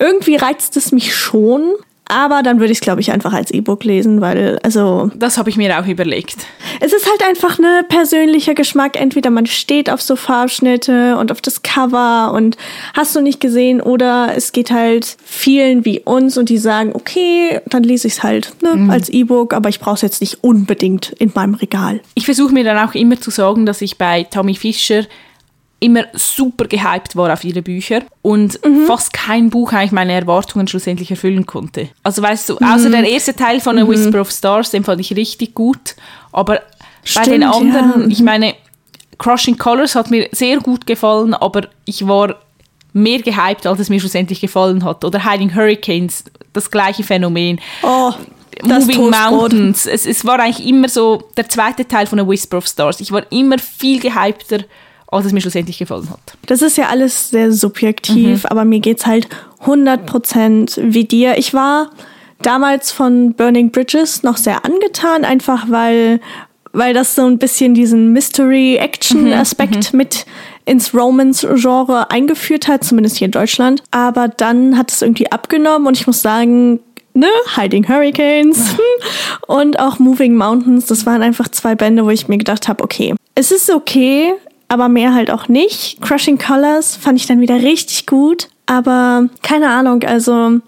irgendwie 0.00 0.36
reizt 0.36 0.76
es 0.76 0.90
mich 0.90 1.14
schon, 1.14 1.74
aber 2.10 2.42
dann 2.42 2.58
würde 2.58 2.72
ich 2.72 2.78
es, 2.78 2.82
glaube 2.82 3.00
ich, 3.00 3.12
einfach 3.12 3.32
als 3.32 3.52
E-Book 3.52 3.84
lesen, 3.84 4.20
weil, 4.20 4.58
also. 4.64 5.12
Das 5.14 5.38
habe 5.38 5.48
ich 5.48 5.56
mir 5.56 5.78
auch 5.78 5.86
überlegt. 5.86 6.38
Es 6.80 6.92
ist 6.92 7.08
halt 7.08 7.22
einfach 7.22 7.60
ein 7.60 7.86
persönlicher 7.88 8.54
Geschmack. 8.54 9.00
Entweder 9.00 9.30
man 9.30 9.46
steht 9.46 9.88
auf 9.88 10.02
so 10.02 10.16
Farbschnitte 10.16 11.16
und 11.18 11.30
auf 11.30 11.40
das 11.40 11.62
Cover 11.62 12.32
und 12.34 12.56
hast 12.94 13.14
du 13.14 13.20
nicht 13.20 13.38
gesehen, 13.38 13.80
oder 13.80 14.32
es 14.34 14.50
geht 14.50 14.72
halt 14.72 15.16
vielen 15.24 15.84
wie 15.84 16.00
uns 16.00 16.36
und 16.36 16.48
die 16.48 16.58
sagen, 16.58 16.90
okay, 16.94 17.60
dann 17.66 17.84
lese 17.84 18.08
ich 18.08 18.14
es 18.14 18.22
halt 18.24 18.54
ne, 18.60 18.74
mhm. 18.74 18.90
als 18.90 19.08
E-Book, 19.08 19.54
aber 19.54 19.68
ich 19.68 19.78
brauche 19.78 19.94
es 19.94 20.02
jetzt 20.02 20.20
nicht 20.20 20.42
unbedingt 20.42 21.10
in 21.18 21.30
meinem 21.32 21.54
Regal. 21.54 22.00
Ich 22.14 22.24
versuche 22.24 22.52
mir 22.52 22.64
dann 22.64 22.78
auch 22.78 22.94
immer 22.94 23.20
zu 23.20 23.30
sagen, 23.30 23.66
dass 23.66 23.82
ich 23.82 23.98
bei 23.98 24.24
Tommy 24.24 24.56
Fischer 24.56 25.04
immer 25.80 26.04
super 26.12 26.66
gehypt 26.66 27.16
war 27.16 27.32
auf 27.32 27.42
ihre 27.42 27.62
Bücher 27.62 28.02
und 28.22 28.64
mhm. 28.64 28.86
fast 28.86 29.12
kein 29.12 29.50
Buch 29.50 29.72
eigentlich 29.72 29.92
meine 29.92 30.12
Erwartungen 30.12 30.68
schlussendlich 30.68 31.10
erfüllen 31.10 31.46
konnte. 31.46 31.88
Also 32.02 32.22
weißt 32.22 32.50
du, 32.50 32.56
außer 32.56 32.88
mhm. 32.88 32.92
der 32.92 33.08
erste 33.08 33.34
Teil 33.34 33.60
von 33.60 33.78
A 33.78 33.84
mhm. 33.84 33.88
Whisper 33.88 34.20
of 34.20 34.30
Stars, 34.30 34.70
den 34.70 34.84
fand 34.84 35.00
ich 35.00 35.16
richtig 35.16 35.54
gut, 35.54 35.96
aber 36.32 36.60
Stimmt, 37.02 37.26
bei 37.26 37.32
den 37.32 37.42
anderen, 37.44 38.02
ja. 38.02 38.06
ich 38.08 38.20
meine, 38.20 38.54
Crushing 39.18 39.56
Colors 39.58 39.94
hat 39.94 40.10
mir 40.10 40.28
sehr 40.32 40.58
gut 40.58 40.86
gefallen, 40.86 41.34
aber 41.34 41.68
ich 41.84 42.06
war 42.06 42.36
mehr 42.92 43.20
gehypt, 43.20 43.66
als 43.66 43.80
es 43.80 43.88
mir 43.88 44.00
schlussendlich 44.00 44.40
gefallen 44.40 44.84
hat. 44.84 45.04
Oder 45.04 45.30
Hiding 45.30 45.54
Hurricanes, 45.54 46.24
das 46.52 46.70
gleiche 46.70 47.04
Phänomen. 47.04 47.60
Oh. 47.82 48.12
Moving 48.62 49.10
Mountains. 49.10 49.86
Es, 49.86 50.06
es 50.06 50.24
war 50.24 50.40
eigentlich 50.40 50.66
immer 50.66 50.88
so 50.88 51.28
der 51.36 51.48
zweite 51.48 51.86
Teil 51.86 52.06
von 52.06 52.18
A 52.18 52.26
Whisper 52.26 52.58
of 52.58 52.66
Stars. 52.66 53.00
Ich 53.00 53.12
war 53.12 53.30
immer 53.30 53.58
viel 53.58 54.00
gehypter 54.00 54.64
als 55.10 55.26
es 55.26 55.32
mir 55.32 55.40
schlussendlich 55.40 55.78
gefallen 55.78 56.08
hat. 56.10 56.20
Das 56.46 56.62
ist 56.62 56.76
ja 56.76 56.88
alles 56.88 57.30
sehr 57.30 57.52
subjektiv, 57.52 58.44
mhm. 58.44 58.48
aber 58.48 58.64
mir 58.64 58.80
geht 58.80 58.98
es 58.98 59.06
halt 59.06 59.28
100% 59.64 60.78
wie 60.82 61.04
dir. 61.04 61.38
Ich 61.38 61.52
war 61.52 61.90
damals 62.42 62.90
von 62.90 63.34
Burning 63.34 63.70
Bridges 63.70 64.22
noch 64.22 64.36
sehr 64.36 64.64
angetan, 64.64 65.24
einfach 65.24 65.68
weil, 65.68 66.20
weil 66.72 66.94
das 66.94 67.14
so 67.14 67.26
ein 67.26 67.38
bisschen 67.38 67.74
diesen 67.74 68.12
Mystery-Action-Aspekt 68.12 69.92
mhm. 69.92 69.96
mit 69.96 70.26
ins 70.64 70.94
Romance-Genre 70.94 72.10
eingeführt 72.10 72.68
hat, 72.68 72.84
zumindest 72.84 73.16
hier 73.16 73.26
in 73.26 73.32
Deutschland. 73.32 73.82
Aber 73.90 74.28
dann 74.28 74.78
hat 74.78 74.92
es 74.92 75.02
irgendwie 75.02 75.30
abgenommen 75.32 75.88
und 75.88 75.98
ich 75.98 76.06
muss 76.06 76.22
sagen, 76.22 76.80
ne, 77.14 77.28
Hiding 77.56 77.88
Hurricanes 77.88 78.76
und 79.46 79.80
auch 79.80 79.98
Moving 79.98 80.36
Mountains, 80.36 80.86
das 80.86 81.06
waren 81.06 81.22
einfach 81.22 81.48
zwei 81.48 81.74
Bände, 81.74 82.04
wo 82.04 82.10
ich 82.10 82.28
mir 82.28 82.38
gedacht 82.38 82.68
habe, 82.68 82.84
okay, 82.84 83.14
es 83.34 83.50
ist 83.50 83.70
okay, 83.70 84.32
aber 84.70 84.88
mehr 84.88 85.12
halt 85.14 85.30
auch 85.30 85.48
nicht. 85.48 86.00
Crushing 86.00 86.38
Colors 86.38 86.96
fand 86.96 87.18
ich 87.18 87.26
dann 87.26 87.40
wieder 87.40 87.56
richtig 87.56 88.06
gut, 88.06 88.48
aber 88.66 89.28
keine 89.42 89.68
Ahnung, 89.68 90.04
also 90.04 90.60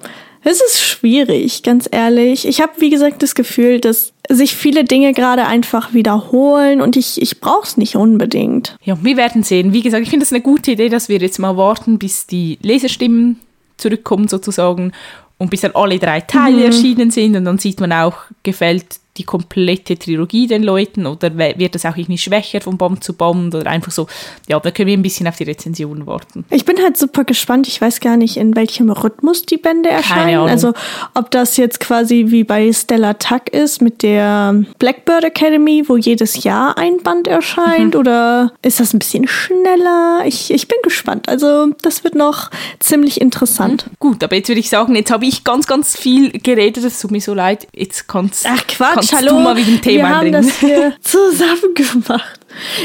es 0.43 0.61
ist 0.61 0.83
schwierig, 0.83 1.63
ganz 1.63 1.89
ehrlich. 1.91 2.49
Ich 2.49 2.61
habe, 2.61 2.73
wie 2.79 2.91
gesagt, 2.91 3.23
das 3.23 3.37
Gefühl, 3.37 3.79
dass 3.79 4.13
sich 4.29 4.57
viele 4.57 4.83
Dinge 4.83 5.13
gerade 5.13 5.47
einfach 5.47 5.95
wiederholen 5.95 6.81
und 6.81 6.97
ich, 6.97 7.23
ich 7.23 7.41
brauche 7.41 7.65
es 7.65 7.77
nicht 7.77 7.95
unbedingt. 7.95 8.77
Ja, 8.83 8.99
wir 9.01 9.17
werden 9.17 9.45
sehen. 9.45 9.73
Wie 9.73 9.83
gesagt, 9.83 10.03
ich 10.03 10.11
finde 10.11 10.25
es 10.25 10.33
eine 10.33 10.43
gute 10.43 10.73
Idee, 10.73 10.89
dass 10.89 11.09
wir 11.09 11.19
jetzt 11.19 11.39
mal 11.39 11.57
warten, 11.57 11.99
bis 11.99 12.27
die 12.27 12.59
Leserstimmen 12.61 13.39
zurückkommen 13.77 14.27
sozusagen 14.27 14.91
und 15.39 15.51
bis 15.51 15.61
dann 15.61 15.77
alle 15.77 16.01
drei 16.01 16.21
Teile 16.21 16.57
mhm. 16.57 16.65
erschienen 16.65 17.11
sind 17.13 17.37
und 17.37 17.45
dann 17.45 17.59
sieht 17.59 17.81
man 17.81 17.93
auch, 17.93 18.17
gefällt 18.43 18.97
die 19.19 19.25
komplette 19.25 19.99
Trilogie 19.99 20.47
den 20.47 20.63
Leuten 20.63 21.07
oder 21.07 21.37
wird 21.37 21.75
das 21.75 21.85
auch 21.85 21.97
irgendwie 21.97 22.19
schwächer 22.19 22.61
von 22.61 22.79
Bond 22.79 23.05
zu 23.05 23.13
Bond 23.13 23.55
oder 23.55 23.71
einfach 23.71 23.93
so, 23.93 24.07
ja, 24.49 24.59
da 24.59 24.71
können 24.71 24.89
wir 24.89 24.97
ein 24.97 25.03
bisschen 25.03 25.27
auf 25.29 25.37
die 25.37 25.45
Rezension 25.45 26.07
warten. 26.07 26.45
Ich 26.51 26.65
bin 26.65 26.83
halt 26.83 26.97
super 26.97 27.25
gespannt. 27.25 27.69
Ich 27.69 27.81
weiß 27.81 28.01
gar 28.01 28.17
nicht, 28.17 28.37
in 28.37 28.57
welchem 28.57 28.91
Rhythmus 28.91 29.45
die 29.45 29.59
Bände 29.59 29.91
erscheinen. 29.91 30.49
Also 30.49 30.73
ob 31.15 31.31
das 31.31 31.57
jetzt 31.57 31.81
quasi 31.81 32.27
wie 32.29 32.45
bei 32.45 32.73
Stella 32.73 33.15
Tuck 33.15 33.49
ist 33.51 33.83
mit 33.83 34.03
der 34.03 34.65
Blackbird 34.79 35.25
Academy, 35.25 35.85
wo 35.87 35.97
jedes 35.97 36.43
Jahr 36.45 36.79
ein 36.79 36.99
Band 37.03 37.27
erscheint 37.29 37.95
mhm. 37.95 38.01
oder 38.01 38.53
ist 38.63 38.81
das 38.81 38.95
ein 38.95 38.99
bisschen 38.99 39.29
schneller? 39.29 40.23
Ich, 40.25 40.51
ich 40.51 40.69
bin 40.69 40.79
gespannt. 40.83 41.29
Also 41.29 41.69
das 41.83 42.03
wird 42.05 42.15
noch 42.15 42.51
ziemlich 42.79 43.21
interessant. 43.21 43.87
Mhm. 43.87 43.97
Gut, 43.99 44.25
aber 44.25 44.37
jetzt 44.37 44.49
würde 44.49 44.61
ich 44.61 44.71
sagen, 44.71 44.95
jetzt 44.95 45.11
habe 45.11 45.27
ich 45.27 45.45
ganz, 45.45 45.67
ganz 45.67 45.97
viel 45.97 46.31
geredet. 46.31 46.85
Es 46.85 47.01
tut 47.01 47.11
mir 47.11 47.21
so 47.21 47.35
leid. 47.35 47.67
Jetzt 47.75 48.09
kannst, 48.09 48.47
Ach 48.49 48.67
Quatsch, 48.67 49.02
kannst 49.11 49.25
hallo. 49.25 49.39
du 49.39 49.41
mal 49.41 49.57
wieder 49.57 49.73
ein 49.73 49.81
Thema 49.81 50.09
Wir 50.09 50.17
haben 50.17 50.33
das 50.33 50.59
hier 50.59 50.95
zusammen 51.01 51.75
gemacht. 51.75 52.41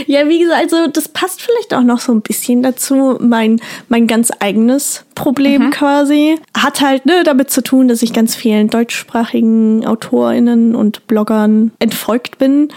Ja, 0.06 0.28
wie 0.28 0.40
gesagt, 0.40 0.62
also 0.62 0.88
das 0.88 1.10
passt 1.10 1.42
vielleicht 1.42 1.74
auch 1.74 1.84
noch 1.84 2.00
so 2.00 2.14
ein 2.14 2.22
bisschen 2.22 2.64
dazu. 2.64 3.18
Mein, 3.20 3.60
mein 3.90 4.08
ganz 4.08 4.32
eigenes 4.40 5.06
Problem 5.16 5.66
mhm. 5.66 5.70
quasi 5.72 6.40
hat 6.56 6.82
halt 6.82 7.06
ne, 7.06 7.24
damit 7.24 7.52
zu 7.52 7.62
tun, 7.62 7.88
dass 7.88 8.02
ich 8.02 8.14
ganz 8.14 8.36
vielen 8.36 8.70
deutschsprachigen 8.70 9.86
AutorInnen 9.86 10.76
und 10.76 11.08
Bloggern 11.08 11.72
entfolgt 11.80 12.38
bin. 12.38 12.70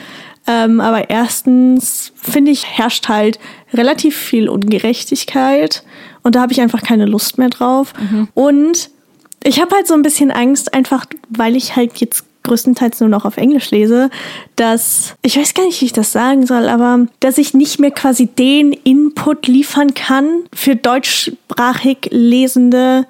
Ähm, 0.46 0.80
aber 0.80 1.10
erstens 1.10 2.12
finde 2.16 2.50
ich, 2.50 2.66
herrscht 2.66 3.08
halt 3.08 3.38
relativ 3.72 4.16
viel 4.16 4.48
Ungerechtigkeit 4.48 5.84
und 6.22 6.34
da 6.34 6.40
habe 6.40 6.52
ich 6.52 6.60
einfach 6.60 6.82
keine 6.82 7.06
Lust 7.06 7.38
mehr 7.38 7.50
drauf. 7.50 7.92
Mhm. 7.98 8.28
Und 8.34 8.90
ich 9.44 9.60
habe 9.60 9.74
halt 9.74 9.86
so 9.86 9.94
ein 9.94 10.02
bisschen 10.02 10.30
Angst, 10.30 10.74
einfach 10.74 11.06
weil 11.28 11.56
ich 11.56 11.76
halt 11.76 11.98
jetzt 11.98 12.24
größtenteils 12.42 13.00
nur 13.00 13.08
noch 13.08 13.24
auf 13.24 13.36
Englisch 13.36 13.70
lese, 13.70 14.10
dass, 14.56 15.14
ich 15.22 15.36
weiß 15.36 15.54
gar 15.54 15.64
nicht, 15.64 15.80
wie 15.80 15.86
ich 15.86 15.92
das 15.92 16.12
sagen 16.12 16.46
soll, 16.46 16.68
aber 16.68 17.06
dass 17.20 17.38
ich 17.38 17.54
nicht 17.54 17.80
mehr 17.80 17.90
quasi 17.90 18.26
den 18.26 18.72
Input 18.72 19.46
liefern 19.46 19.94
kann 19.94 20.44
für 20.54 20.76
deutschsprachig 20.76 22.08
Lesende, 22.10 23.06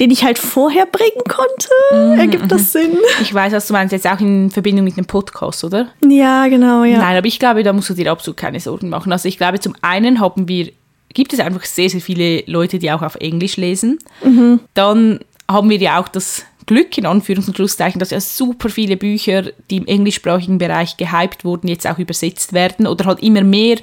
den 0.00 0.10
ich 0.10 0.24
halt 0.24 0.38
vorher 0.38 0.86
bringen 0.86 1.24
konnte. 1.28 1.68
Mhm, 1.92 2.20
Ergibt 2.20 2.52
das 2.52 2.62
mhm. 2.62 2.66
Sinn? 2.66 2.98
Ich 3.20 3.34
weiß, 3.34 3.52
was 3.52 3.66
du 3.66 3.72
meinst, 3.72 3.92
jetzt 3.92 4.06
auch 4.06 4.20
in 4.20 4.50
Verbindung 4.50 4.84
mit 4.84 4.96
dem 4.96 5.06
Podcast, 5.06 5.64
oder? 5.64 5.88
Ja, 6.06 6.46
genau, 6.46 6.84
ja. 6.84 6.98
Nein, 6.98 7.16
aber 7.16 7.26
ich 7.26 7.38
glaube, 7.38 7.62
da 7.62 7.72
musst 7.72 7.90
du 7.90 7.94
dir 7.94 8.10
absolut 8.10 8.36
keine 8.36 8.60
Sorgen 8.60 8.88
machen. 8.88 9.10
Also 9.10 9.28
ich 9.28 9.38
glaube, 9.38 9.58
zum 9.58 9.74
einen 9.82 10.20
haben 10.20 10.46
wir, 10.46 10.70
gibt 11.14 11.32
es 11.32 11.40
einfach 11.40 11.64
sehr, 11.64 11.90
sehr 11.90 12.00
viele 12.00 12.44
Leute, 12.46 12.78
die 12.78 12.92
auch 12.92 13.02
auf 13.02 13.16
Englisch 13.16 13.56
lesen. 13.56 13.98
Mhm. 14.22 14.60
Dann 14.74 15.20
haben 15.50 15.68
wir 15.70 15.78
ja 15.78 16.00
auch 16.00 16.08
das 16.08 16.44
Glück, 16.68 16.96
in 16.96 17.06
Anführungs- 17.06 17.48
und 17.48 17.56
Schlusszeichen, 17.56 17.98
dass 17.98 18.10
ja 18.10 18.20
super 18.20 18.68
viele 18.68 18.96
Bücher, 18.96 19.50
die 19.70 19.78
im 19.78 19.86
englischsprachigen 19.86 20.58
Bereich 20.58 20.96
gehypt 20.96 21.44
wurden, 21.44 21.66
jetzt 21.66 21.86
auch 21.88 21.98
übersetzt 21.98 22.52
werden 22.52 22.86
oder 22.86 23.06
halt 23.06 23.20
immer 23.20 23.42
mehr 23.42 23.78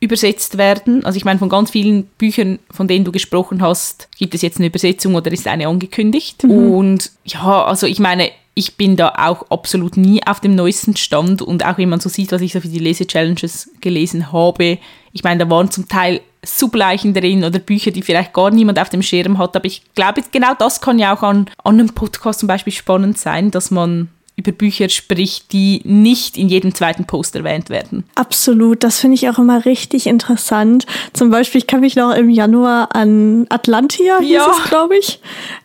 übersetzt 0.00 0.58
werden. 0.58 1.04
Also 1.04 1.16
ich 1.16 1.24
meine, 1.24 1.40
von 1.40 1.48
ganz 1.48 1.70
vielen 1.70 2.04
Büchern, 2.04 2.60
von 2.70 2.86
denen 2.86 3.04
du 3.04 3.10
gesprochen 3.10 3.62
hast, 3.62 4.08
gibt 4.16 4.34
es 4.34 4.42
jetzt 4.42 4.58
eine 4.58 4.68
Übersetzung 4.68 5.16
oder 5.16 5.32
ist 5.32 5.48
eine 5.48 5.66
angekündigt. 5.66 6.44
Mhm. 6.44 6.72
Und 6.72 7.10
ja, 7.24 7.64
also 7.64 7.86
ich 7.86 7.98
meine, 7.98 8.30
ich 8.54 8.76
bin 8.76 8.96
da 8.96 9.14
auch 9.16 9.50
absolut 9.50 9.96
nie 9.96 10.20
auf 10.26 10.40
dem 10.40 10.54
neuesten 10.54 10.96
Stand 10.96 11.42
und 11.42 11.64
auch 11.64 11.78
wenn 11.78 11.88
man 11.88 12.00
so 12.00 12.08
sieht, 12.08 12.32
was 12.32 12.42
ich 12.42 12.52
so 12.52 12.60
für 12.60 12.68
die 12.68 12.78
Lese-Challenges 12.78 13.70
gelesen 13.80 14.32
habe, 14.32 14.78
ich 15.18 15.24
meine, 15.24 15.44
da 15.44 15.50
waren 15.50 15.68
zum 15.68 15.88
Teil 15.88 16.20
Subleichen 16.44 17.12
drin 17.12 17.42
oder 17.42 17.58
Bücher, 17.58 17.90
die 17.90 18.02
vielleicht 18.02 18.32
gar 18.32 18.52
niemand 18.52 18.78
auf 18.78 18.88
dem 18.88 19.02
Schirm 19.02 19.36
hat. 19.36 19.56
Aber 19.56 19.64
ich 19.64 19.82
glaube, 19.96 20.22
genau 20.30 20.54
das 20.56 20.80
kann 20.80 21.00
ja 21.00 21.12
auch 21.12 21.24
an, 21.24 21.50
an 21.64 21.74
einem 21.74 21.88
Podcast 21.88 22.38
zum 22.38 22.46
Beispiel 22.46 22.72
spannend 22.72 23.18
sein, 23.18 23.50
dass 23.50 23.72
man 23.72 24.10
über 24.38 24.52
Bücher 24.52 24.88
spricht, 24.88 25.52
die 25.52 25.82
nicht 25.84 26.38
in 26.38 26.48
jedem 26.48 26.72
zweiten 26.72 27.06
Post 27.06 27.34
erwähnt 27.34 27.70
werden. 27.70 28.04
Absolut, 28.14 28.84
das 28.84 29.00
finde 29.00 29.16
ich 29.16 29.28
auch 29.28 29.38
immer 29.38 29.64
richtig 29.64 30.06
interessant. 30.06 30.86
Zum 31.12 31.30
Beispiel, 31.30 31.58
ich 31.58 31.66
kann 31.66 31.80
mich 31.80 31.96
noch 31.96 32.14
im 32.14 32.30
Januar 32.30 32.94
an 32.94 33.46
Atlantia, 33.48 34.20
hieß 34.20 34.30
ja. 34.30 34.48
es, 34.48 34.62
glaube 34.68 34.96
ich, 34.96 35.18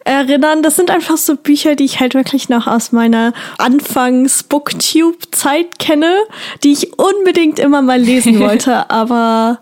erinnern. 0.05 0.63
Das 0.63 0.75
sind 0.75 0.89
einfach 0.89 1.17
so 1.17 1.35
Bücher, 1.35 1.75
die 1.75 1.85
ich 1.85 1.99
halt 1.99 2.15
wirklich 2.15 2.49
noch 2.49 2.65
aus 2.65 2.91
meiner 2.91 3.33
Anfangs-Booktube-Zeit 3.59 5.77
kenne, 5.77 6.11
die 6.63 6.71
ich 6.71 6.97
unbedingt 6.97 7.59
immer 7.59 7.83
mal 7.83 8.01
lesen 8.01 8.39
wollte, 8.43 8.89
aber 8.89 9.59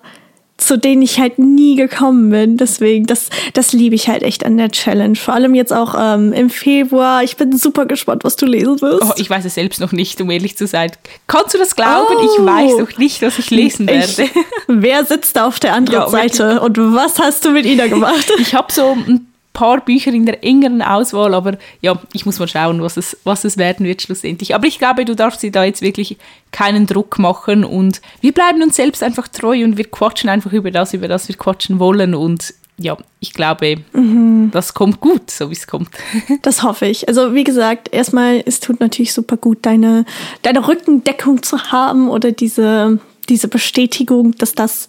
zu 0.62 0.78
denen 0.78 1.02
ich 1.02 1.20
halt 1.20 1.40
nie 1.40 1.76
gekommen 1.76 2.30
bin. 2.30 2.58
Deswegen, 2.58 3.06
das, 3.06 3.30
das 3.54 3.74
liebe 3.74 3.96
ich 3.96 4.08
halt 4.08 4.24
echt 4.24 4.46
an 4.46 4.58
der 4.58 4.70
Challenge. 4.70 5.16
Vor 5.16 5.34
allem 5.34 5.56
jetzt 5.56 5.74
auch 5.74 5.96
ähm, 5.98 6.34
im 6.34 6.50
Februar. 6.50 7.24
Ich 7.24 7.36
bin 7.36 7.58
super 7.58 7.86
gespannt, 7.86 8.24
was 8.24 8.36
du 8.36 8.46
lesen 8.46 8.80
wirst. 8.82 9.04
Oh, 9.04 9.14
ich 9.16 9.30
weiß 9.30 9.46
es 9.46 9.56
selbst 9.56 9.82
noch 9.82 9.92
nicht, 9.92 10.22
um 10.22 10.30
ehrlich 10.30 10.58
zu 10.58 10.68
sein. 10.68 10.92
Kannst 11.28 11.54
du 11.54 11.58
das 11.58 11.76
glauben? 11.76 12.16
Oh. 12.16 12.22
Ich 12.24 12.46
weiß 12.46 12.78
noch 12.78 12.98
nicht, 12.98 13.22
was 13.22 13.40
ich 13.40 13.50
lesen 13.50 13.88
werde. 13.88 14.24
Ich, 14.24 14.32
wer 14.68 15.04
sitzt 15.06 15.36
da 15.36 15.48
auf 15.48 15.60
der 15.60 15.74
anderen 15.74 16.04
ja, 16.04 16.10
Seite 16.10 16.62
und 16.62 16.78
was 16.78 17.18
hast 17.20 17.44
du 17.46 17.52
mit 17.52 17.66
Ina 17.66 17.88
gemacht? 17.88 18.32
Ich 18.40 18.54
habe 18.54 18.72
so 18.72 18.92
ein 18.92 19.31
paar 19.54 19.82
Bücher 19.82 20.14
in 20.14 20.26
der 20.26 20.44
engeren 20.44 20.82
Auswahl, 20.82 21.34
aber 21.34 21.58
ja, 21.82 22.00
ich 22.14 22.26
muss 22.26 22.40
mal 22.40 22.48
schauen, 22.48 22.82
was 22.82 22.98
es, 22.98 23.18
was 23.24 23.44
es 23.44 23.58
werden 23.58 23.86
wird 23.86 24.02
schlussendlich. 24.02 24.56
Aber 24.56 24.68
ich 24.68 24.80
glaube, 24.80 25.06
du 25.06 25.16
darfst 25.16 25.44
dir 25.44 25.52
da 25.52 25.64
jetzt 25.64 25.82
wirklich 25.82 26.18
keinen 26.52 26.88
Druck 26.88 27.20
machen 27.20 27.64
und 27.66 28.02
wir 28.22 28.32
bleiben 28.32 28.62
uns 28.62 28.76
selbst 28.76 29.04
einfach 29.04 29.28
treu 29.28 29.64
und 29.64 29.78
wir 29.78 29.86
quatschen 29.86 30.30
einfach 30.30 30.54
über 30.54 30.72
das, 30.72 30.94
über 30.94 31.08
das 31.08 31.28
wir 31.28 31.36
quatschen 31.36 31.80
wollen 31.80 32.16
und 32.16 32.54
ja, 32.78 32.98
ich 33.20 33.34
glaube, 33.34 33.78
mhm. 33.94 34.50
das 34.52 34.74
kommt 34.74 35.02
gut, 35.02 35.30
so 35.30 35.50
wie 35.50 35.54
es 35.54 35.68
kommt. 35.68 35.90
Das 36.42 36.64
hoffe 36.64 36.88
ich. 36.88 37.08
Also 37.08 37.36
wie 37.36 37.44
gesagt, 37.44 37.94
erstmal, 37.94 38.42
es 38.46 38.60
tut 38.60 38.80
natürlich 38.80 39.14
super 39.14 39.38
gut, 39.38 39.60
deine, 39.62 40.06
deine 40.42 40.68
Rückendeckung 40.68 41.44
zu 41.44 41.72
haben 41.72 42.10
oder 42.10 42.32
diese, 42.32 43.00
diese 43.30 43.48
Bestätigung, 43.48 44.36
dass 44.38 44.54
das 44.56 44.88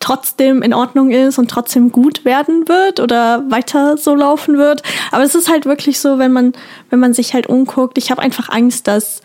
trotzdem 0.00 0.62
in 0.62 0.74
Ordnung 0.74 1.10
ist 1.10 1.38
und 1.38 1.50
trotzdem 1.50 1.90
gut 1.90 2.24
werden 2.24 2.68
wird 2.68 3.00
oder 3.00 3.42
weiter 3.50 3.96
so 3.96 4.14
laufen 4.14 4.58
wird. 4.58 4.82
Aber 5.10 5.24
es 5.24 5.34
ist 5.34 5.50
halt 5.50 5.66
wirklich 5.66 6.00
so, 6.00 6.18
wenn 6.18 6.32
man, 6.32 6.52
wenn 6.90 7.00
man 7.00 7.14
sich 7.14 7.34
halt 7.34 7.48
umguckt, 7.48 7.98
ich 7.98 8.10
habe 8.10 8.22
einfach 8.22 8.48
Angst, 8.48 8.86
dass, 8.86 9.22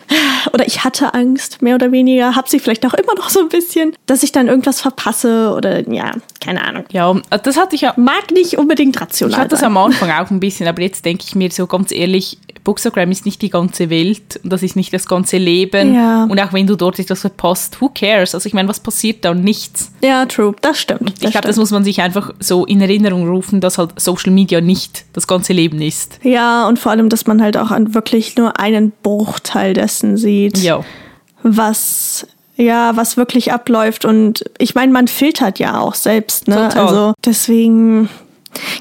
oder 0.52 0.66
ich 0.66 0.84
hatte 0.84 1.14
Angst, 1.14 1.62
mehr 1.62 1.76
oder 1.76 1.92
weniger, 1.92 2.34
habe 2.34 2.48
sie 2.48 2.58
vielleicht 2.58 2.84
auch 2.86 2.94
immer 2.94 3.14
noch 3.14 3.30
so 3.30 3.40
ein 3.40 3.48
bisschen, 3.48 3.94
dass 4.06 4.22
ich 4.22 4.32
dann 4.32 4.48
irgendwas 4.48 4.80
verpasse 4.80 5.54
oder 5.56 5.88
ja, 5.88 6.12
keine 6.40 6.62
Ahnung. 6.64 6.84
Ja, 6.90 7.14
das 7.42 7.56
hatte 7.56 7.76
ich 7.76 7.82
ja. 7.82 7.94
Mag 7.96 8.30
nicht 8.32 8.58
unbedingt 8.58 9.00
rational. 9.00 9.32
Ich 9.32 9.38
hatte 9.38 9.50
das 9.50 9.62
am 9.62 9.76
Anfang 9.76 10.10
auch 10.10 10.30
ein 10.30 10.40
bisschen, 10.40 10.66
aber 10.66 10.82
jetzt 10.82 11.04
denke 11.04 11.24
ich 11.26 11.34
mir 11.34 11.50
so 11.50 11.66
ganz 11.66 11.92
ehrlich, 11.92 12.38
Bookstagram 12.64 13.10
ist 13.10 13.26
nicht 13.26 13.42
die 13.42 13.50
ganze 13.50 13.90
Welt 13.90 14.40
und 14.42 14.50
das 14.50 14.62
ist 14.62 14.74
nicht 14.74 14.92
das 14.92 15.06
ganze 15.06 15.36
Leben. 15.36 15.94
Ja. 15.94 16.24
Und 16.24 16.40
auch 16.40 16.52
wenn 16.54 16.66
du 16.66 16.76
dort 16.76 16.98
etwas 16.98 17.20
verpasst, 17.20 17.80
who 17.80 17.90
cares? 17.94 18.34
Also 18.34 18.46
ich 18.46 18.54
meine, 18.54 18.68
was 18.68 18.80
passiert 18.80 19.24
da? 19.24 19.34
Nichts. 19.34 19.92
Ja, 20.02 20.24
true, 20.24 20.54
das 20.62 20.78
stimmt. 20.78 21.12
Das 21.18 21.24
ich 21.24 21.30
glaube, 21.32 21.46
das 21.46 21.58
muss 21.58 21.70
man 21.70 21.84
sich 21.84 22.00
einfach 22.00 22.32
so 22.40 22.64
in 22.64 22.80
Erinnerung 22.80 23.28
rufen, 23.28 23.60
dass 23.60 23.76
halt 23.76 24.00
Social 24.00 24.32
Media 24.32 24.62
nicht 24.62 25.04
das 25.12 25.26
ganze 25.26 25.52
Leben 25.52 25.80
ist. 25.82 26.18
Ja, 26.22 26.66
und 26.66 26.78
vor 26.78 26.90
allem, 26.90 27.10
dass 27.10 27.26
man 27.26 27.42
halt 27.42 27.56
auch 27.58 27.70
an 27.70 27.94
wirklich 27.94 28.36
nur 28.36 28.58
einen 28.58 28.92
Bruchteil 29.02 29.74
dessen 29.74 30.16
sieht. 30.16 30.58
Ja. 30.58 30.82
Was 31.42 32.26
ja, 32.56 32.96
was 32.96 33.16
wirklich 33.16 33.52
abläuft. 33.52 34.04
Und 34.04 34.44
ich 34.58 34.74
meine, 34.74 34.92
man 34.92 35.08
filtert 35.08 35.58
ja 35.58 35.80
auch 35.80 35.94
selbst, 35.94 36.48
ne? 36.48 36.68
Total. 36.68 36.86
Also 36.86 37.14
deswegen, 37.24 38.08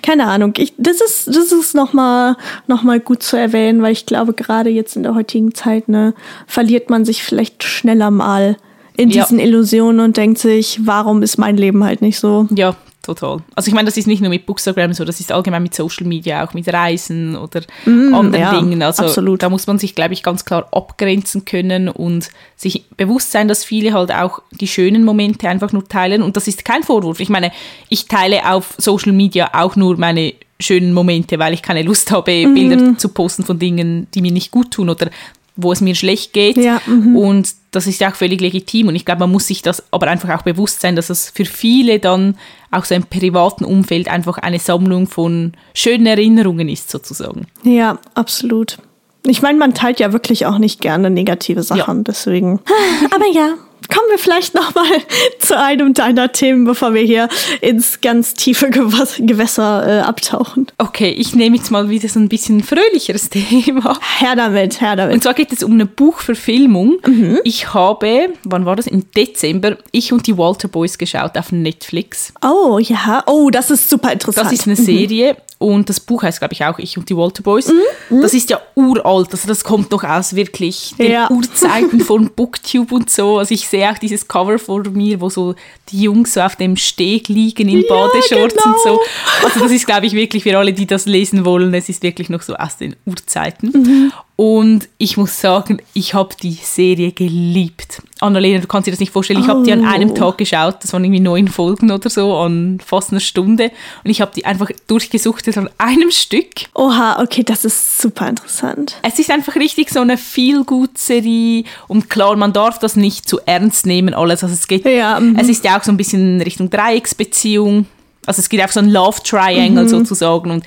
keine 0.02 0.28
Ahnung. 0.28 0.54
Ich, 0.58 0.74
das 0.78 1.02
ist, 1.02 1.28
das 1.28 1.52
ist 1.52 1.76
nochmal 1.76 2.36
noch 2.68 2.84
mal 2.84 3.00
gut 3.00 3.24
zu 3.24 3.38
erwähnen, 3.38 3.82
weil 3.82 3.92
ich 3.92 4.06
glaube, 4.06 4.34
gerade 4.34 4.70
jetzt 4.70 4.96
in 4.96 5.04
der 5.04 5.16
heutigen 5.16 5.54
Zeit, 5.54 5.90
ne, 5.90 6.14
verliert 6.48 6.90
man 6.90 7.06
sich 7.06 7.24
vielleicht 7.24 7.64
schneller 7.64 8.12
mal 8.12 8.58
in 8.96 9.10
diesen 9.10 9.40
ja. 9.40 9.46
Illusionen 9.46 10.00
und 10.02 10.18
denkt 10.18 10.38
sich, 10.38 10.82
warum 10.84 11.24
ist 11.24 11.38
mein 11.38 11.58
Leben 11.58 11.84
halt 11.84 12.02
nicht 12.02 12.20
so? 12.20 12.48
Ja, 12.56 12.76
total. 13.04 13.42
Also 13.56 13.68
ich 13.68 13.74
meine, 13.74 13.86
das 13.86 13.98
ist 13.98 14.08
nicht 14.08 14.22
nur 14.22 14.30
mit 14.30 14.46
Bookstagram 14.46 14.94
so, 14.94 15.06
das 15.06 15.20
ist 15.20 15.32
allgemein 15.32 15.62
mit 15.62 15.76
Social 15.76 16.08
Media, 16.08 16.44
auch 16.44 16.54
mit 16.54 16.68
Reisen 16.72 17.36
oder 17.36 17.62
mm, 17.86 18.14
anderen 18.14 18.42
ja, 18.42 18.60
Dingen. 18.60 18.82
Also 18.82 19.04
absolut. 19.04 19.44
da 19.44 19.50
muss 19.50 19.68
man 19.68 19.78
sich, 19.78 19.94
glaube 19.94 20.14
ich, 20.14 20.24
ganz 20.24 20.46
klar 20.46 20.68
abgrenzen 20.72 21.46
können 21.46 21.90
und 21.90 22.30
sich 22.56 22.90
bewusst 22.98 23.32
sein, 23.32 23.48
dass 23.48 23.64
viele 23.64 23.94
halt 23.94 24.12
auch 24.12 24.42
die 24.52 24.68
schönen 24.68 25.04
Momente 25.04 25.48
einfach 25.48 25.72
nur 25.72 25.88
teilen. 25.88 26.24
Und 26.24 26.36
das 26.36 26.48
ist 26.48 26.66
kein 26.66 26.84
Vorwurf. 26.84 27.20
Ich 27.20 27.30
meine, 27.30 27.52
ich 27.90 28.08
teile 28.08 28.50
auf 28.52 28.74
Social 28.78 29.12
Media 29.12 29.52
auch 29.54 29.76
nur 29.76 29.98
meine 29.98 30.34
schönen 30.60 30.94
Momente, 30.94 31.38
weil 31.40 31.54
ich 31.54 31.62
keine 31.62 31.84
Lust 31.84 32.12
habe, 32.12 32.48
mhm. 32.48 32.54
Bilder 32.56 32.98
zu 32.98 33.10
posten 33.10 33.44
von 33.44 33.60
Dingen, 33.60 34.08
die 34.14 34.22
mir 34.22 34.32
nicht 34.32 34.52
gut 34.52 34.72
tun 34.72 34.90
oder 34.90 35.10
wo 35.56 35.72
es 35.72 35.82
mir 35.82 35.94
schlecht 35.94 36.34
geht. 36.34 36.58
Ja, 36.58 36.82
mhm. 36.86 37.16
und 37.16 37.54
das 37.74 37.88
ist 37.88 38.00
ja 38.00 38.12
auch 38.12 38.16
völlig 38.16 38.40
legitim. 38.40 38.88
Und 38.88 38.96
ich 38.96 39.04
glaube, 39.04 39.22
man 39.22 39.32
muss 39.32 39.48
sich 39.48 39.62
das 39.62 39.84
aber 39.92 40.08
einfach 40.08 40.30
auch 40.30 40.44
bewusst 40.44 40.82
sein, 40.82 40.96
dass 40.96 41.10
es 41.10 41.30
für 41.30 41.46
viele 41.46 42.00
dann 42.00 42.38
auch 42.72 42.86
so 42.86 42.96
im 42.96 43.04
privaten 43.04 43.66
Umfeld 43.66 44.08
einfach 44.08 44.38
eine 44.38 44.60
Sammlung 44.60 45.08
von 45.08 45.54
schönen 45.74 46.06
Erinnerungen 46.06 46.70
ist, 46.70 46.90
sozusagen. 46.90 47.48
Ja, 47.64 48.00
absolut. 48.14 48.78
Ich 49.26 49.42
meine, 49.42 49.58
man 49.58 49.74
teilt 49.74 50.00
ja 50.00 50.14
wirklich 50.14 50.46
auch 50.46 50.58
nicht 50.58 50.82
gerne 50.82 51.10
negative 51.10 51.64
Sachen, 51.64 51.98
ja. 51.98 52.04
deswegen. 52.04 52.60
Aber 53.14 53.26
ja, 53.32 53.56
kommen 53.90 54.10
wir 54.10 54.18
vielleicht 54.18 54.54
noch 54.56 54.74
mal 54.76 54.86
zu 55.40 55.58
einem 55.58 55.94
deiner 55.94 56.32
Themen, 56.32 56.66
bevor 56.66 56.94
wir 56.94 57.02
hier 57.02 57.30
ins 57.62 58.02
ganz 58.02 58.34
tiefe 58.34 58.70
Gewässer 58.70 59.88
äh, 59.88 60.02
abtauchen. 60.02 60.68
Okay, 60.78 61.10
ich 61.10 61.36
nehme 61.36 61.58
jetzt 61.58 61.72
mal 61.72 61.90
wieder 61.90 62.10
so 62.10 62.20
ein 62.20 62.30
bisschen 62.30 62.64
fröhlicheres 62.64 63.30
Thema. 63.32 63.98
Her 64.20 64.36
damit, 64.36 64.82
her 64.82 64.96
damit. 64.96 65.16
Und 65.16 65.24
zwar 65.24 65.34
geht 65.34 65.52
es 65.52 65.64
um 65.64 65.74
eine 65.74 65.86
Buchverfilmung. 65.86 66.98
Mhm. 67.06 67.40
Ich 67.44 67.74
habe, 67.74 68.30
wann 68.44 68.66
war 68.66 68.76
das? 68.76 68.88
Im 68.88 69.10
Dezember, 69.12 69.78
ich 69.92 70.12
und 70.14 70.28
die 70.28 70.38
Walter 70.38 70.68
Boys 70.68 70.98
geschaut 70.98 71.38
auf 71.38 71.52
Netflix. 71.52 72.34
Oh 72.44 72.80
ja, 72.80 73.24
oh, 73.28 73.50
das 73.50 73.72
ist 73.72 73.90
super 73.90 74.12
interessant. 74.12 74.48
Das 74.48 74.54
ist 74.54 74.68
eine 74.68 74.76
Serie. 74.76 75.34
Mhm. 75.34 75.38
Und 75.64 75.88
das 75.88 76.02
Buch 76.02 76.24
heißt, 76.24 76.40
glaube 76.40 76.54
ich, 76.54 76.66
auch 76.66 76.78
Ich 76.78 76.98
und 76.98 77.08
die 77.08 77.16
Walter 77.16 77.42
Boys. 77.42 77.70
Mhm. 78.10 78.22
Das 78.22 78.34
ist 78.34 78.50
ja 78.50 78.60
uralt, 78.76 79.32
also 79.32 79.48
das 79.48 79.64
kommt 79.64 79.92
noch 79.92 80.04
aus 80.04 80.36
wirklich 80.36 80.94
den 81.00 81.12
ja. 81.12 81.32
Urzeiten 81.32 82.00
von 82.02 82.30
Booktube 82.32 82.94
und 82.94 83.10
so. 83.10 83.38
Also 83.38 83.54
ich 83.54 83.66
sehe 83.70 83.90
auch 83.90 83.98
dieses 83.98 84.28
Cover 84.28 84.60
vor 84.60 84.84
mir, 84.90 85.22
wo 85.22 85.30
so 85.30 85.56
die 85.90 86.02
Jungs 86.02 86.34
so 86.34 86.42
auf 86.42 86.58
dem 86.58 86.76
Steg 86.76 87.30
liegen 87.30 87.70
in 87.70 87.86
Badeshorts 87.88 88.56
genau. 88.56 88.76
und 88.76 88.82
so. 88.84 89.00
Also 89.46 89.62
das 89.62 89.72
ist, 89.72 89.86
glaube 89.86 90.06
ich, 90.06 90.12
wirklich 90.12 90.44
für 90.44 90.58
alle, 90.58 90.74
die 90.74 90.86
das 90.86 91.06
lesen 91.06 91.46
wollen, 91.46 91.74
es 91.74 91.88
ist 91.88 92.04
wirklich 92.04 92.30
noch 92.30 92.42
so 92.42 92.56
aus 92.56 92.76
den 92.76 92.98
Urzeiten. 93.06 93.72
Mhm. 93.72 94.12
Und 94.36 94.90
ich 94.98 95.16
muss 95.16 95.40
sagen, 95.40 95.80
ich 95.94 96.16
habe 96.16 96.36
die 96.42 96.54
Serie 96.54 97.12
geliebt. 97.12 98.02
Annalena, 98.20 98.60
du 98.60 98.68
kannst 98.68 98.88
dir 98.88 98.92
das 98.92 99.00
nicht 99.00 99.12
vorstellen. 99.12 99.40
Ich 99.40 99.46
oh. 99.46 99.50
habe 99.50 99.64
die 99.64 99.72
an 99.72 99.86
einem 99.86 100.10
oh. 100.10 100.14
Tag 100.16 100.40
geschaut. 100.40 100.78
Das 100.82 100.92
waren 100.92 101.04
irgendwie 101.04 101.22
neun 101.22 101.48
Folgen 101.48 101.92
oder 101.92 102.10
so, 102.10 102.36
an 102.38 102.80
fast 102.84 103.12
einer 103.12 103.20
Stunde. 103.20 103.72
Und 104.04 104.10
ich 104.10 104.22
habe 104.22 104.32
die 104.36 104.46
einfach 104.46 104.70
durchgesuchtet 104.88 105.56
an 105.58 105.70
einem 105.78 106.10
Stück. 106.10 106.66
Oha, 106.74 107.22
okay, 107.22 107.44
das 107.44 107.64
ist 107.64 108.02
super 108.02 108.28
interessant. 108.28 108.96
Es 109.04 109.20
ist 109.20 109.30
einfach 109.30 109.56
richtig 109.56 109.92
so 109.92 110.00
eine 110.00 110.18
Feel-Good-Serie. 110.18 111.66
Und 111.88 112.10
klar, 112.10 112.36
man 112.36 112.54
darf 112.54 112.80
das 112.80 112.96
nicht 112.96 113.30
zu 113.30 113.40
ernst 113.46 113.86
nehmen, 113.86 114.16
alles. 114.16 114.44
Also 114.44 114.56
es 114.56 114.68
geht, 114.68 114.84
ja, 114.86 115.20
mhm. 115.20 115.36
es 115.38 115.48
ist 115.48 115.64
ja 115.64 115.78
auch 115.78 115.84
so 115.84 115.92
ein 115.92 115.98
bisschen 115.98 116.42
Richtung 116.42 116.72
Dreiecksbeziehung. 116.72 117.86
Also 118.26 118.40
es 118.40 118.50
geht 118.50 118.64
auch 118.64 118.70
so 118.70 118.80
ein 118.80 118.90
Love 118.90 119.22
Triangle 119.24 119.84
mhm. 119.84 119.90
sozusagen. 119.90 120.50
Und 120.50 120.66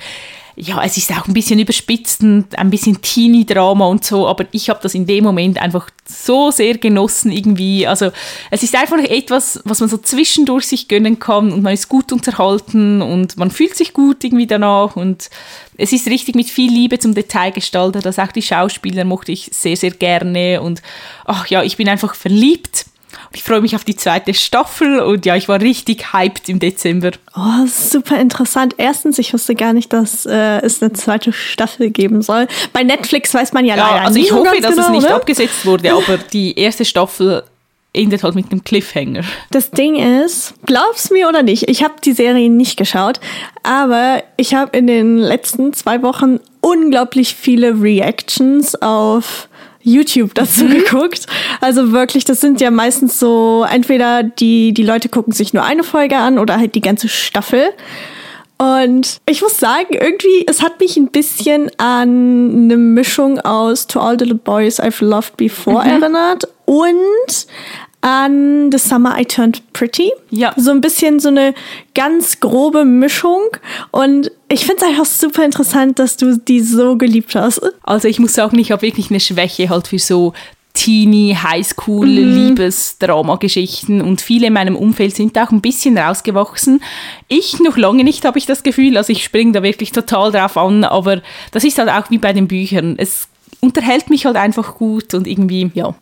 ja, 0.59 0.83
es 0.83 0.97
ist 0.97 1.11
auch 1.11 1.27
ein 1.27 1.35
bisschen 1.35 1.59
überspitzt 1.59 2.23
und 2.23 2.57
ein 2.57 2.71
bisschen 2.71 2.99
Teenie-Drama 2.99 3.85
und 3.85 4.03
so, 4.03 4.27
aber 4.27 4.45
ich 4.51 4.69
habe 4.69 4.79
das 4.81 4.95
in 4.95 5.05
dem 5.05 5.23
Moment 5.23 5.61
einfach 5.61 5.91
so 6.03 6.49
sehr 6.49 6.79
genossen 6.79 7.31
irgendwie. 7.31 7.85
Also 7.85 8.09
es 8.49 8.63
ist 8.63 8.75
einfach 8.75 8.97
etwas, 8.97 9.61
was 9.65 9.81
man 9.81 9.89
so 9.89 9.97
zwischendurch 9.97 10.65
sich 10.65 10.87
gönnen 10.87 11.19
kann 11.19 11.51
und 11.51 11.61
man 11.61 11.73
ist 11.73 11.89
gut 11.89 12.11
unterhalten 12.11 13.03
und 13.03 13.37
man 13.37 13.51
fühlt 13.51 13.75
sich 13.75 13.93
gut 13.93 14.23
irgendwie 14.23 14.47
danach 14.47 14.95
und 14.95 15.29
es 15.77 15.93
ist 15.93 16.07
richtig 16.07 16.33
mit 16.33 16.49
viel 16.49 16.71
Liebe 16.71 16.97
zum 16.97 17.13
Detail 17.13 17.51
gestaltet. 17.51 18.07
Also 18.07 18.23
auch 18.23 18.31
die 18.31 18.41
Schauspieler 18.41 19.05
mochte 19.05 19.31
ich 19.31 19.51
sehr, 19.53 19.77
sehr 19.77 19.91
gerne 19.91 20.63
und 20.63 20.81
ach 21.25 21.45
ja, 21.47 21.61
ich 21.61 21.77
bin 21.77 21.87
einfach 21.87 22.15
verliebt 22.15 22.87
ich 23.33 23.43
freue 23.43 23.61
mich 23.61 23.75
auf 23.75 23.83
die 23.83 23.95
zweite 23.95 24.33
Staffel 24.33 24.99
und 24.99 25.25
ja, 25.25 25.35
ich 25.35 25.47
war 25.47 25.61
richtig 25.61 26.13
hyped 26.13 26.49
im 26.49 26.59
Dezember. 26.59 27.11
Oh, 27.35 27.65
super 27.67 28.19
interessant. 28.19 28.75
Erstens, 28.77 29.19
ich 29.19 29.33
wusste 29.33 29.55
gar 29.55 29.73
nicht, 29.73 29.91
dass 29.93 30.25
äh, 30.25 30.59
es 30.61 30.81
eine 30.81 30.93
zweite 30.93 31.33
Staffel 31.33 31.89
geben 31.89 32.21
soll. 32.21 32.47
Bei 32.73 32.83
Netflix 32.83 33.33
weiß 33.33 33.53
man 33.53 33.65
ja, 33.65 33.75
ja 33.75 33.89
leider 33.89 34.05
also 34.05 34.19
ich 34.19 34.31
hoffe, 34.31 34.61
dass 34.61 34.75
genau, 34.75 34.87
es 34.87 34.91
nicht 34.91 35.09
ne? 35.09 35.15
abgesetzt 35.15 35.65
wurde, 35.65 35.91
aber 35.91 36.17
die 36.33 36.57
erste 36.57 36.85
Staffel 36.85 37.43
endet 37.93 38.23
halt 38.23 38.35
mit 38.35 38.51
einem 38.51 38.63
Cliffhanger. 38.63 39.23
Das 39.51 39.71
Ding 39.71 39.95
ist, 39.95 40.53
glaub's 40.65 41.09
mir 41.09 41.27
oder 41.27 41.43
nicht, 41.43 41.69
ich 41.69 41.83
habe 41.83 41.95
die 42.03 42.13
Serie 42.13 42.49
nicht 42.49 42.77
geschaut, 42.77 43.19
aber 43.63 44.23
ich 44.37 44.53
habe 44.53 44.77
in 44.77 44.87
den 44.87 45.17
letzten 45.17 45.73
zwei 45.73 46.01
Wochen 46.03 46.39
unglaublich 46.61 47.35
viele 47.35 47.81
Reactions 47.81 48.81
auf 48.81 49.49
YouTube 49.87 50.33
dazu 50.33 50.65
mhm. 50.65 50.71
geguckt. 50.71 51.25
Also 51.61 51.91
wirklich, 51.91 52.25
das 52.25 52.41
sind 52.41 52.61
ja 52.61 52.69
meistens 52.71 53.19
so, 53.19 53.65
entweder 53.69 54.23
die, 54.23 54.73
die 54.73 54.83
Leute 54.83 55.09
gucken 55.09 55.33
sich 55.33 55.53
nur 55.53 55.63
eine 55.63 55.83
Folge 55.83 56.17
an 56.17 56.37
oder 56.37 56.57
halt 56.57 56.75
die 56.75 56.81
ganze 56.81 57.07
Staffel. 57.07 57.69
Und 58.59 59.19
ich 59.27 59.41
muss 59.41 59.57
sagen, 59.59 59.93
irgendwie, 59.93 60.45
es 60.47 60.63
hat 60.63 60.79
mich 60.79 60.97
ein 60.97 61.07
bisschen 61.07 61.69
an 61.77 62.63
eine 62.63 62.77
Mischung 62.77 63.39
aus 63.39 63.85
To 63.87 63.99
All 63.99 64.17
the 64.17 64.25
Little 64.25 64.39
Boys 64.39 64.79
I've 64.79 65.03
Loved 65.03 65.37
Before 65.37 65.83
mhm. 65.83 66.01
erinnert 66.01 66.47
und 66.65 67.47
an 68.01 68.71
The 68.71 68.77
Summer 68.77 69.19
I 69.19 69.25
Turned 69.25 69.61
Pretty. 69.73 70.11
Ja. 70.29 70.53
So 70.55 70.71
ein 70.71 70.81
bisschen 70.81 71.19
so 71.19 71.29
eine 71.29 71.53
ganz 71.95 72.39
grobe 72.39 72.85
Mischung. 72.85 73.41
Und 73.91 74.31
ich 74.49 74.65
finde 74.65 74.83
es 74.83 74.87
einfach 74.87 75.05
super 75.05 75.43
interessant, 75.43 75.99
dass 75.99 76.17
du 76.17 76.37
die 76.37 76.61
so 76.61 76.97
geliebt 76.97 77.35
hast. 77.35 77.61
Also 77.83 78.07
ich 78.07 78.19
muss 78.19 78.33
sagen, 78.33 78.57
ich 78.59 78.71
habe 78.71 78.81
wirklich 78.83 79.09
eine 79.09 79.19
Schwäche 79.19 79.69
halt 79.69 79.87
für 79.87 79.99
so 79.99 80.33
Teenie, 80.77 81.35
Highschool, 81.35 82.05
mhm. 82.05 82.49
Liebesdrama-Geschichten 82.49 83.99
und 83.99 84.21
viele 84.21 84.47
in 84.47 84.53
meinem 84.53 84.75
Umfeld 84.75 85.15
sind 85.15 85.35
auch 85.39 85.49
ein 85.49 85.59
bisschen 85.59 85.97
rausgewachsen. 85.97 86.83
Ich 87.27 87.59
noch 87.59 87.77
lange 87.77 88.03
nicht, 88.03 88.25
habe 88.25 88.37
ich 88.37 88.45
das 88.45 88.61
Gefühl. 88.61 88.95
Also 88.95 89.11
ich 89.11 89.23
springe 89.23 89.53
da 89.53 89.63
wirklich 89.63 89.91
total 89.91 90.31
drauf 90.31 90.55
an, 90.55 90.83
aber 90.83 91.23
das 91.51 91.63
ist 91.63 91.79
halt 91.79 91.89
auch 91.89 92.11
wie 92.11 92.19
bei 92.19 92.31
den 92.31 92.47
Büchern. 92.47 92.93
Es 92.99 93.27
unterhält 93.59 94.11
mich 94.11 94.27
halt 94.27 94.35
einfach 94.35 94.75
gut 94.75 95.15
und 95.15 95.25
irgendwie, 95.25 95.71
ja. 95.73 95.95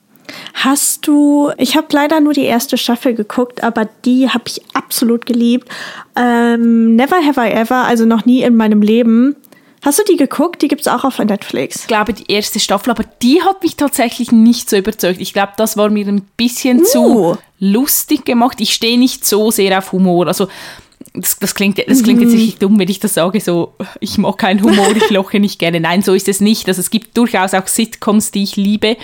Hast 0.54 1.08
du, 1.08 1.52
ich 1.58 1.76
habe 1.76 1.88
leider 1.92 2.20
nur 2.20 2.34
die 2.34 2.46
erste 2.46 2.78
Staffel 2.78 3.14
geguckt, 3.14 3.64
aber 3.64 3.88
die 4.06 4.30
habe 4.30 4.46
ich 4.48 4.62
absolut 4.74 5.26
geliebt. 5.26 5.70
Ähm, 6.16 6.96
Never 6.96 7.18
Have 7.18 7.42
I 7.42 7.52
Ever, 7.52 7.86
also 7.86 8.06
noch 8.06 8.26
nie 8.26 8.42
in 8.42 8.56
meinem 8.56 8.82
Leben. 8.82 9.36
Hast 9.86 10.00
du 10.00 10.04
die 10.04 10.16
geguckt? 10.16 10.64
Die 10.64 10.68
gibt 10.68 10.82
es 10.82 10.88
auch 10.88 11.04
auf 11.04 11.20
Netflix. 11.20 11.82
Ich 11.82 11.88
glaube, 11.88 12.14
die 12.14 12.32
erste 12.32 12.60
Staffel, 12.60 12.90
aber 12.90 13.04
die 13.22 13.44
hat 13.44 13.62
mich 13.62 13.76
tatsächlich 13.76 14.32
nicht 14.32 14.68
so 14.68 14.78
überzeugt. 14.78 15.22
Ich 15.22 15.32
glaube, 15.32 15.54
das 15.58 15.78
war 15.78 15.90
mir 15.90 16.08
ein 16.08 16.28
bisschen 16.38 16.82
uh. 16.82 16.84
zu 16.84 17.38
lustig 17.60 18.26
gemacht. 18.26 18.60
Ich 18.62 18.74
stehe 18.74 18.98
nicht 18.98 19.26
so 19.26 19.52
sehr 19.52 19.78
auf 19.78 19.92
Humor. 19.92 20.28
Also 20.28 20.48
das, 21.14 21.38
das, 21.38 21.56
klingt, 21.56 21.78
das 21.78 22.04
klingt 22.04 22.22
jetzt 22.22 22.32
mhm. 22.32 22.40
richtig 22.40 22.58
dumm, 22.58 22.80
wenn 22.80 22.90
ich 22.90 23.00
das 23.00 23.14
sage, 23.14 23.40
so, 23.40 23.74
ich 24.00 24.18
mag 24.18 24.38
keinen 24.38 24.64
Humor, 24.64 24.96
ich 24.96 25.10
loche 25.12 25.40
nicht 25.40 25.60
gerne. 25.60 25.80
Nein, 25.80 26.02
so 26.02 26.14
ist 26.14 26.28
es 26.28 26.42
nicht. 26.42 26.68
Also 26.68 26.82
es 26.82 26.90
gibt 26.90 27.16
durchaus 27.16 27.54
auch 27.54 27.68
Sitcoms, 27.68 28.32
die 28.32 28.44
ich 28.44 28.56
liebe. 28.56 28.98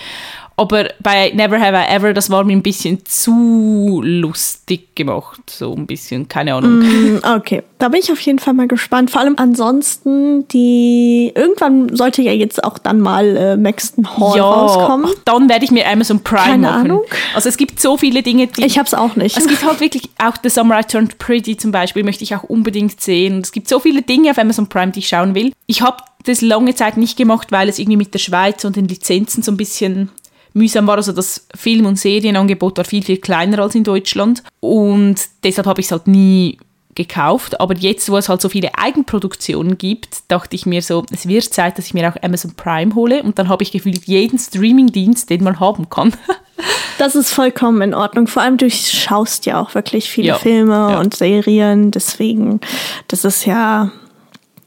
Aber 0.56 0.90
bei 1.00 1.30
Never 1.34 1.58
Have 1.58 1.76
I 1.76 1.94
Ever, 1.94 2.12
das 2.12 2.30
war 2.30 2.44
mir 2.44 2.56
ein 2.56 2.62
bisschen 2.62 3.04
zu 3.04 4.02
lustig 4.04 4.94
gemacht. 4.94 5.40
So 5.48 5.74
ein 5.74 5.86
bisschen, 5.86 6.28
keine 6.28 6.54
Ahnung. 6.54 6.80
Mm, 6.80 7.20
okay, 7.36 7.62
da 7.78 7.88
bin 7.88 8.00
ich 8.00 8.12
auf 8.12 8.20
jeden 8.20 8.38
Fall 8.38 8.54
mal 8.54 8.68
gespannt. 8.68 9.10
Vor 9.10 9.20
allem 9.20 9.34
ansonsten, 9.38 10.46
die 10.48 11.32
irgendwann 11.34 11.96
sollte 11.96 12.22
ja 12.22 12.32
jetzt 12.32 12.62
auch 12.62 12.78
dann 12.78 13.00
mal 13.00 13.36
äh, 13.36 13.56
Maxton 13.56 14.16
Hall 14.16 14.36
ja, 14.36 14.44
rauskommen. 14.44 15.06
Ach, 15.08 15.22
dann 15.24 15.48
werde 15.48 15.64
ich 15.64 15.70
mir 15.70 15.88
Amazon 15.88 16.20
Prime 16.20 16.42
keine 16.42 16.66
machen. 16.66 16.80
Ahnung. 16.82 17.02
Also 17.34 17.48
es 17.48 17.56
gibt 17.56 17.80
so 17.80 17.96
viele 17.96 18.22
Dinge, 18.22 18.46
die. 18.46 18.64
Ich 18.64 18.78
hab's 18.78 18.94
auch 18.94 19.16
nicht. 19.16 19.36
Es 19.36 19.46
gibt 19.46 19.64
halt 19.64 19.80
wirklich 19.80 20.10
auch 20.18 20.36
The 20.42 20.48
Summer 20.48 20.80
I 20.80 20.84
Turned 20.84 21.18
Pretty 21.18 21.56
zum 21.56 21.72
Beispiel, 21.72 22.04
möchte 22.04 22.24
ich 22.24 22.34
auch 22.34 22.44
unbedingt 22.44 23.00
sehen. 23.00 23.40
Es 23.40 23.52
gibt 23.52 23.68
so 23.68 23.80
viele 23.80 24.02
Dinge 24.02 24.30
auf 24.30 24.38
Amazon 24.38 24.68
Prime, 24.68 24.92
die 24.92 25.00
ich 25.00 25.08
schauen 25.08 25.34
will. 25.34 25.52
Ich 25.66 25.82
habe 25.82 25.98
das 26.24 26.40
lange 26.40 26.74
Zeit 26.74 26.96
nicht 26.96 27.16
gemacht, 27.16 27.50
weil 27.50 27.68
es 27.68 27.78
irgendwie 27.78 27.96
mit 27.96 28.14
der 28.14 28.18
Schweiz 28.18 28.64
und 28.64 28.76
den 28.76 28.86
Lizenzen 28.86 29.42
so 29.42 29.50
ein 29.50 29.56
bisschen 29.56 30.10
mühsam 30.54 30.86
war. 30.86 30.96
Also 30.96 31.12
das 31.12 31.46
Film- 31.54 31.86
und 31.86 31.98
Serienangebot 31.98 32.78
war 32.78 32.84
viel, 32.84 33.02
viel 33.02 33.18
kleiner 33.18 33.58
als 33.60 33.74
in 33.74 33.84
Deutschland. 33.84 34.42
Und 34.60 35.16
deshalb 35.44 35.66
habe 35.66 35.80
ich 35.80 35.86
es 35.86 35.92
halt 35.92 36.06
nie 36.06 36.58
gekauft. 36.94 37.60
Aber 37.60 37.74
jetzt, 37.76 38.10
wo 38.10 38.16
es 38.16 38.28
halt 38.28 38.42
so 38.42 38.48
viele 38.48 38.76
Eigenproduktionen 38.76 39.78
gibt, 39.78 40.30
dachte 40.30 40.56
ich 40.56 40.66
mir 40.66 40.82
so, 40.82 41.04
es 41.10 41.26
wird 41.26 41.44
Zeit, 41.44 41.78
dass 41.78 41.86
ich 41.86 41.94
mir 41.94 42.08
auch 42.08 42.22
Amazon 42.22 42.54
Prime 42.54 42.94
hole. 42.94 43.22
Und 43.22 43.38
dann 43.38 43.48
habe 43.48 43.62
ich 43.62 43.72
gefühlt 43.72 44.04
jeden 44.04 44.38
Streamingdienst, 44.38 45.30
den 45.30 45.42
man 45.42 45.60
haben 45.60 45.88
kann. 45.88 46.12
das 46.98 47.14
ist 47.14 47.32
vollkommen 47.32 47.80
in 47.82 47.94
Ordnung. 47.94 48.26
Vor 48.26 48.42
allem 48.42 48.56
du 48.56 48.70
schaust 48.70 49.46
ja 49.46 49.60
auch 49.60 49.74
wirklich 49.74 50.10
viele 50.10 50.28
ja, 50.28 50.34
Filme 50.36 50.74
ja. 50.74 51.00
und 51.00 51.14
Serien. 51.14 51.90
Deswegen, 51.90 52.60
das 53.08 53.24
ist 53.24 53.46
ja 53.46 53.90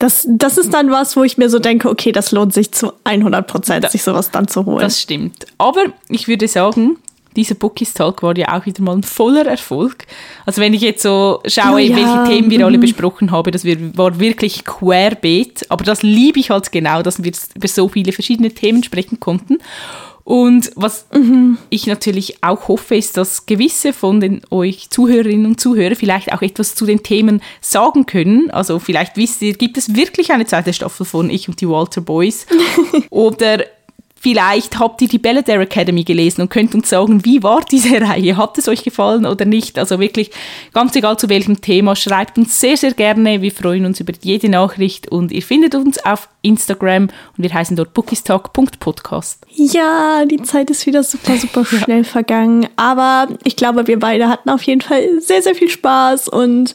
das, 0.05 0.27
das 0.29 0.59
ist 0.59 0.71
dann 0.71 0.91
was, 0.91 1.17
wo 1.17 1.23
ich 1.23 1.39
mir 1.39 1.49
so 1.49 1.57
denke, 1.57 1.89
okay, 1.89 2.11
das 2.11 2.31
lohnt 2.31 2.53
sich 2.53 2.71
zu 2.71 2.93
100 3.05 3.47
Prozent, 3.47 3.89
sich 3.89 4.03
sowas 4.03 4.29
dann 4.29 4.47
zu 4.47 4.63
holen. 4.63 4.77
Das 4.77 5.01
stimmt. 5.01 5.47
Aber 5.57 5.85
ich 6.09 6.27
würde 6.27 6.47
sagen, 6.47 6.97
dieser 7.35 7.55
Bookies 7.55 7.95
Talk 7.95 8.21
war 8.21 8.37
ja 8.37 8.55
auch 8.55 8.67
wieder 8.67 8.83
mal 8.83 8.95
ein 8.95 9.01
voller 9.01 9.47
Erfolg. 9.47 10.05
Also 10.45 10.61
wenn 10.61 10.75
ich 10.75 10.81
jetzt 10.81 11.01
so 11.01 11.41
schaue, 11.47 11.81
ja, 11.81 11.95
welche 11.95 12.23
Themen 12.27 12.51
wir 12.51 12.63
alle 12.67 12.77
mhm. 12.77 12.81
besprochen 12.81 13.31
haben, 13.31 13.51
das 13.51 13.65
war 13.65 14.19
wirklich 14.19 14.63
querbeet. 14.63 15.65
Aber 15.69 15.83
das 15.83 16.03
liebe 16.03 16.39
ich 16.39 16.51
halt 16.51 16.71
genau, 16.71 17.01
dass 17.01 17.23
wir 17.23 17.31
über 17.55 17.67
so 17.67 17.89
viele 17.89 18.11
verschiedene 18.11 18.51
Themen 18.51 18.83
sprechen 18.83 19.19
konnten. 19.19 19.57
Und 20.25 20.71
was 20.75 21.05
mhm. 21.13 21.59
ich 21.69 21.85
natürlich 21.85 22.43
auch 22.43 22.67
hoffe, 22.67 22.95
ist, 22.95 23.15
dass 23.15 23.45
gewisse 23.45 23.93
von 23.93 24.19
den 24.19 24.41
euch 24.49 24.89
Zuhörerinnen 24.89 25.45
und 25.45 25.61
Zuhörern 25.61 25.95
vielleicht 25.95 26.33
auch 26.33 26.41
etwas 26.41 26.73
zu 26.73 26.87
den 26.87 27.03
Themen 27.03 27.43
sagen 27.61 28.07
können. 28.07 28.49
Also 28.49 28.79
vielleicht 28.79 29.17
wisst 29.17 29.43
ihr, 29.43 29.53
gibt 29.53 29.77
es 29.77 29.95
wirklich 29.95 30.31
eine 30.31 30.47
zweite 30.47 30.73
Staffel 30.73 31.05
von 31.05 31.29
Ich 31.29 31.47
und 31.47 31.61
die 31.61 31.69
Walter 31.69 32.01
Boys? 32.01 32.47
Oder 33.11 33.65
Vielleicht 34.25 34.79
habt 34.79 35.03
ihr 35.03 35.07
die 35.07 35.19
Belladere 35.19 35.61
Academy 35.61 36.03
gelesen 36.03 36.41
und 36.41 36.49
könnt 36.49 36.73
uns 36.73 36.89
sagen, 36.89 37.23
wie 37.25 37.43
war 37.43 37.61
diese 37.61 38.01
Reihe? 38.01 38.35
Hat 38.37 38.57
es 38.57 38.67
euch 38.67 38.83
gefallen 38.83 39.23
oder 39.27 39.45
nicht? 39.45 39.77
Also 39.77 39.99
wirklich, 39.99 40.31
ganz 40.73 40.95
egal 40.95 41.19
zu 41.19 41.29
welchem 41.29 41.61
Thema, 41.61 41.95
schreibt 41.95 42.39
uns 42.39 42.59
sehr, 42.59 42.75
sehr 42.75 42.93
gerne. 42.93 43.43
Wir 43.43 43.51
freuen 43.51 43.85
uns 43.85 43.99
über 43.99 44.13
jede 44.19 44.49
Nachricht 44.49 45.11
und 45.11 45.31
ihr 45.31 45.43
findet 45.43 45.75
uns 45.75 46.03
auf 46.03 46.27
Instagram 46.41 47.03
und 47.03 47.11
wir 47.37 47.53
heißen 47.53 47.77
dort 47.77 47.93
bookistalk.podcast. 47.93 49.45
Ja, 49.51 50.25
die 50.25 50.41
Zeit 50.41 50.71
ist 50.71 50.87
wieder 50.87 51.03
super, 51.03 51.37
super 51.37 51.63
schnell 51.83 52.03
vergangen. 52.03 52.67
Aber 52.77 53.27
ich 53.43 53.55
glaube, 53.55 53.85
wir 53.85 53.99
beide 53.99 54.27
hatten 54.27 54.49
auf 54.49 54.63
jeden 54.63 54.81
Fall 54.81 55.21
sehr, 55.21 55.43
sehr 55.43 55.53
viel 55.53 55.69
Spaß 55.69 56.29
und 56.29 56.73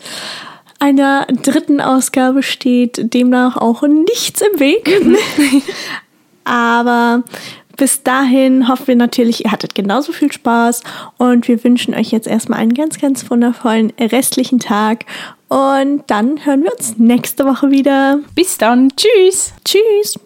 einer 0.78 1.26
dritten 1.26 1.80
Ausgabe 1.80 2.44
steht 2.44 3.12
demnach 3.12 3.56
auch 3.56 3.82
nichts 3.82 4.40
im 4.40 4.60
Weg. 4.60 4.88
Aber 6.50 7.22
bis 7.76 8.02
dahin 8.02 8.68
hoffen 8.68 8.88
wir 8.88 8.96
natürlich, 8.96 9.44
ihr 9.44 9.52
hattet 9.52 9.76
genauso 9.76 10.10
viel 10.10 10.32
Spaß 10.32 10.82
und 11.16 11.46
wir 11.46 11.62
wünschen 11.62 11.94
euch 11.94 12.10
jetzt 12.10 12.26
erstmal 12.26 12.58
einen 12.58 12.74
ganz, 12.74 12.98
ganz 12.98 13.30
wundervollen 13.30 13.92
restlichen 14.00 14.58
Tag 14.58 15.04
und 15.46 16.02
dann 16.08 16.44
hören 16.44 16.64
wir 16.64 16.72
uns 16.72 16.98
nächste 16.98 17.44
Woche 17.44 17.70
wieder. 17.70 18.18
Bis 18.34 18.58
dann. 18.58 18.90
Tschüss. 18.96 19.52
Tschüss. 19.64 20.18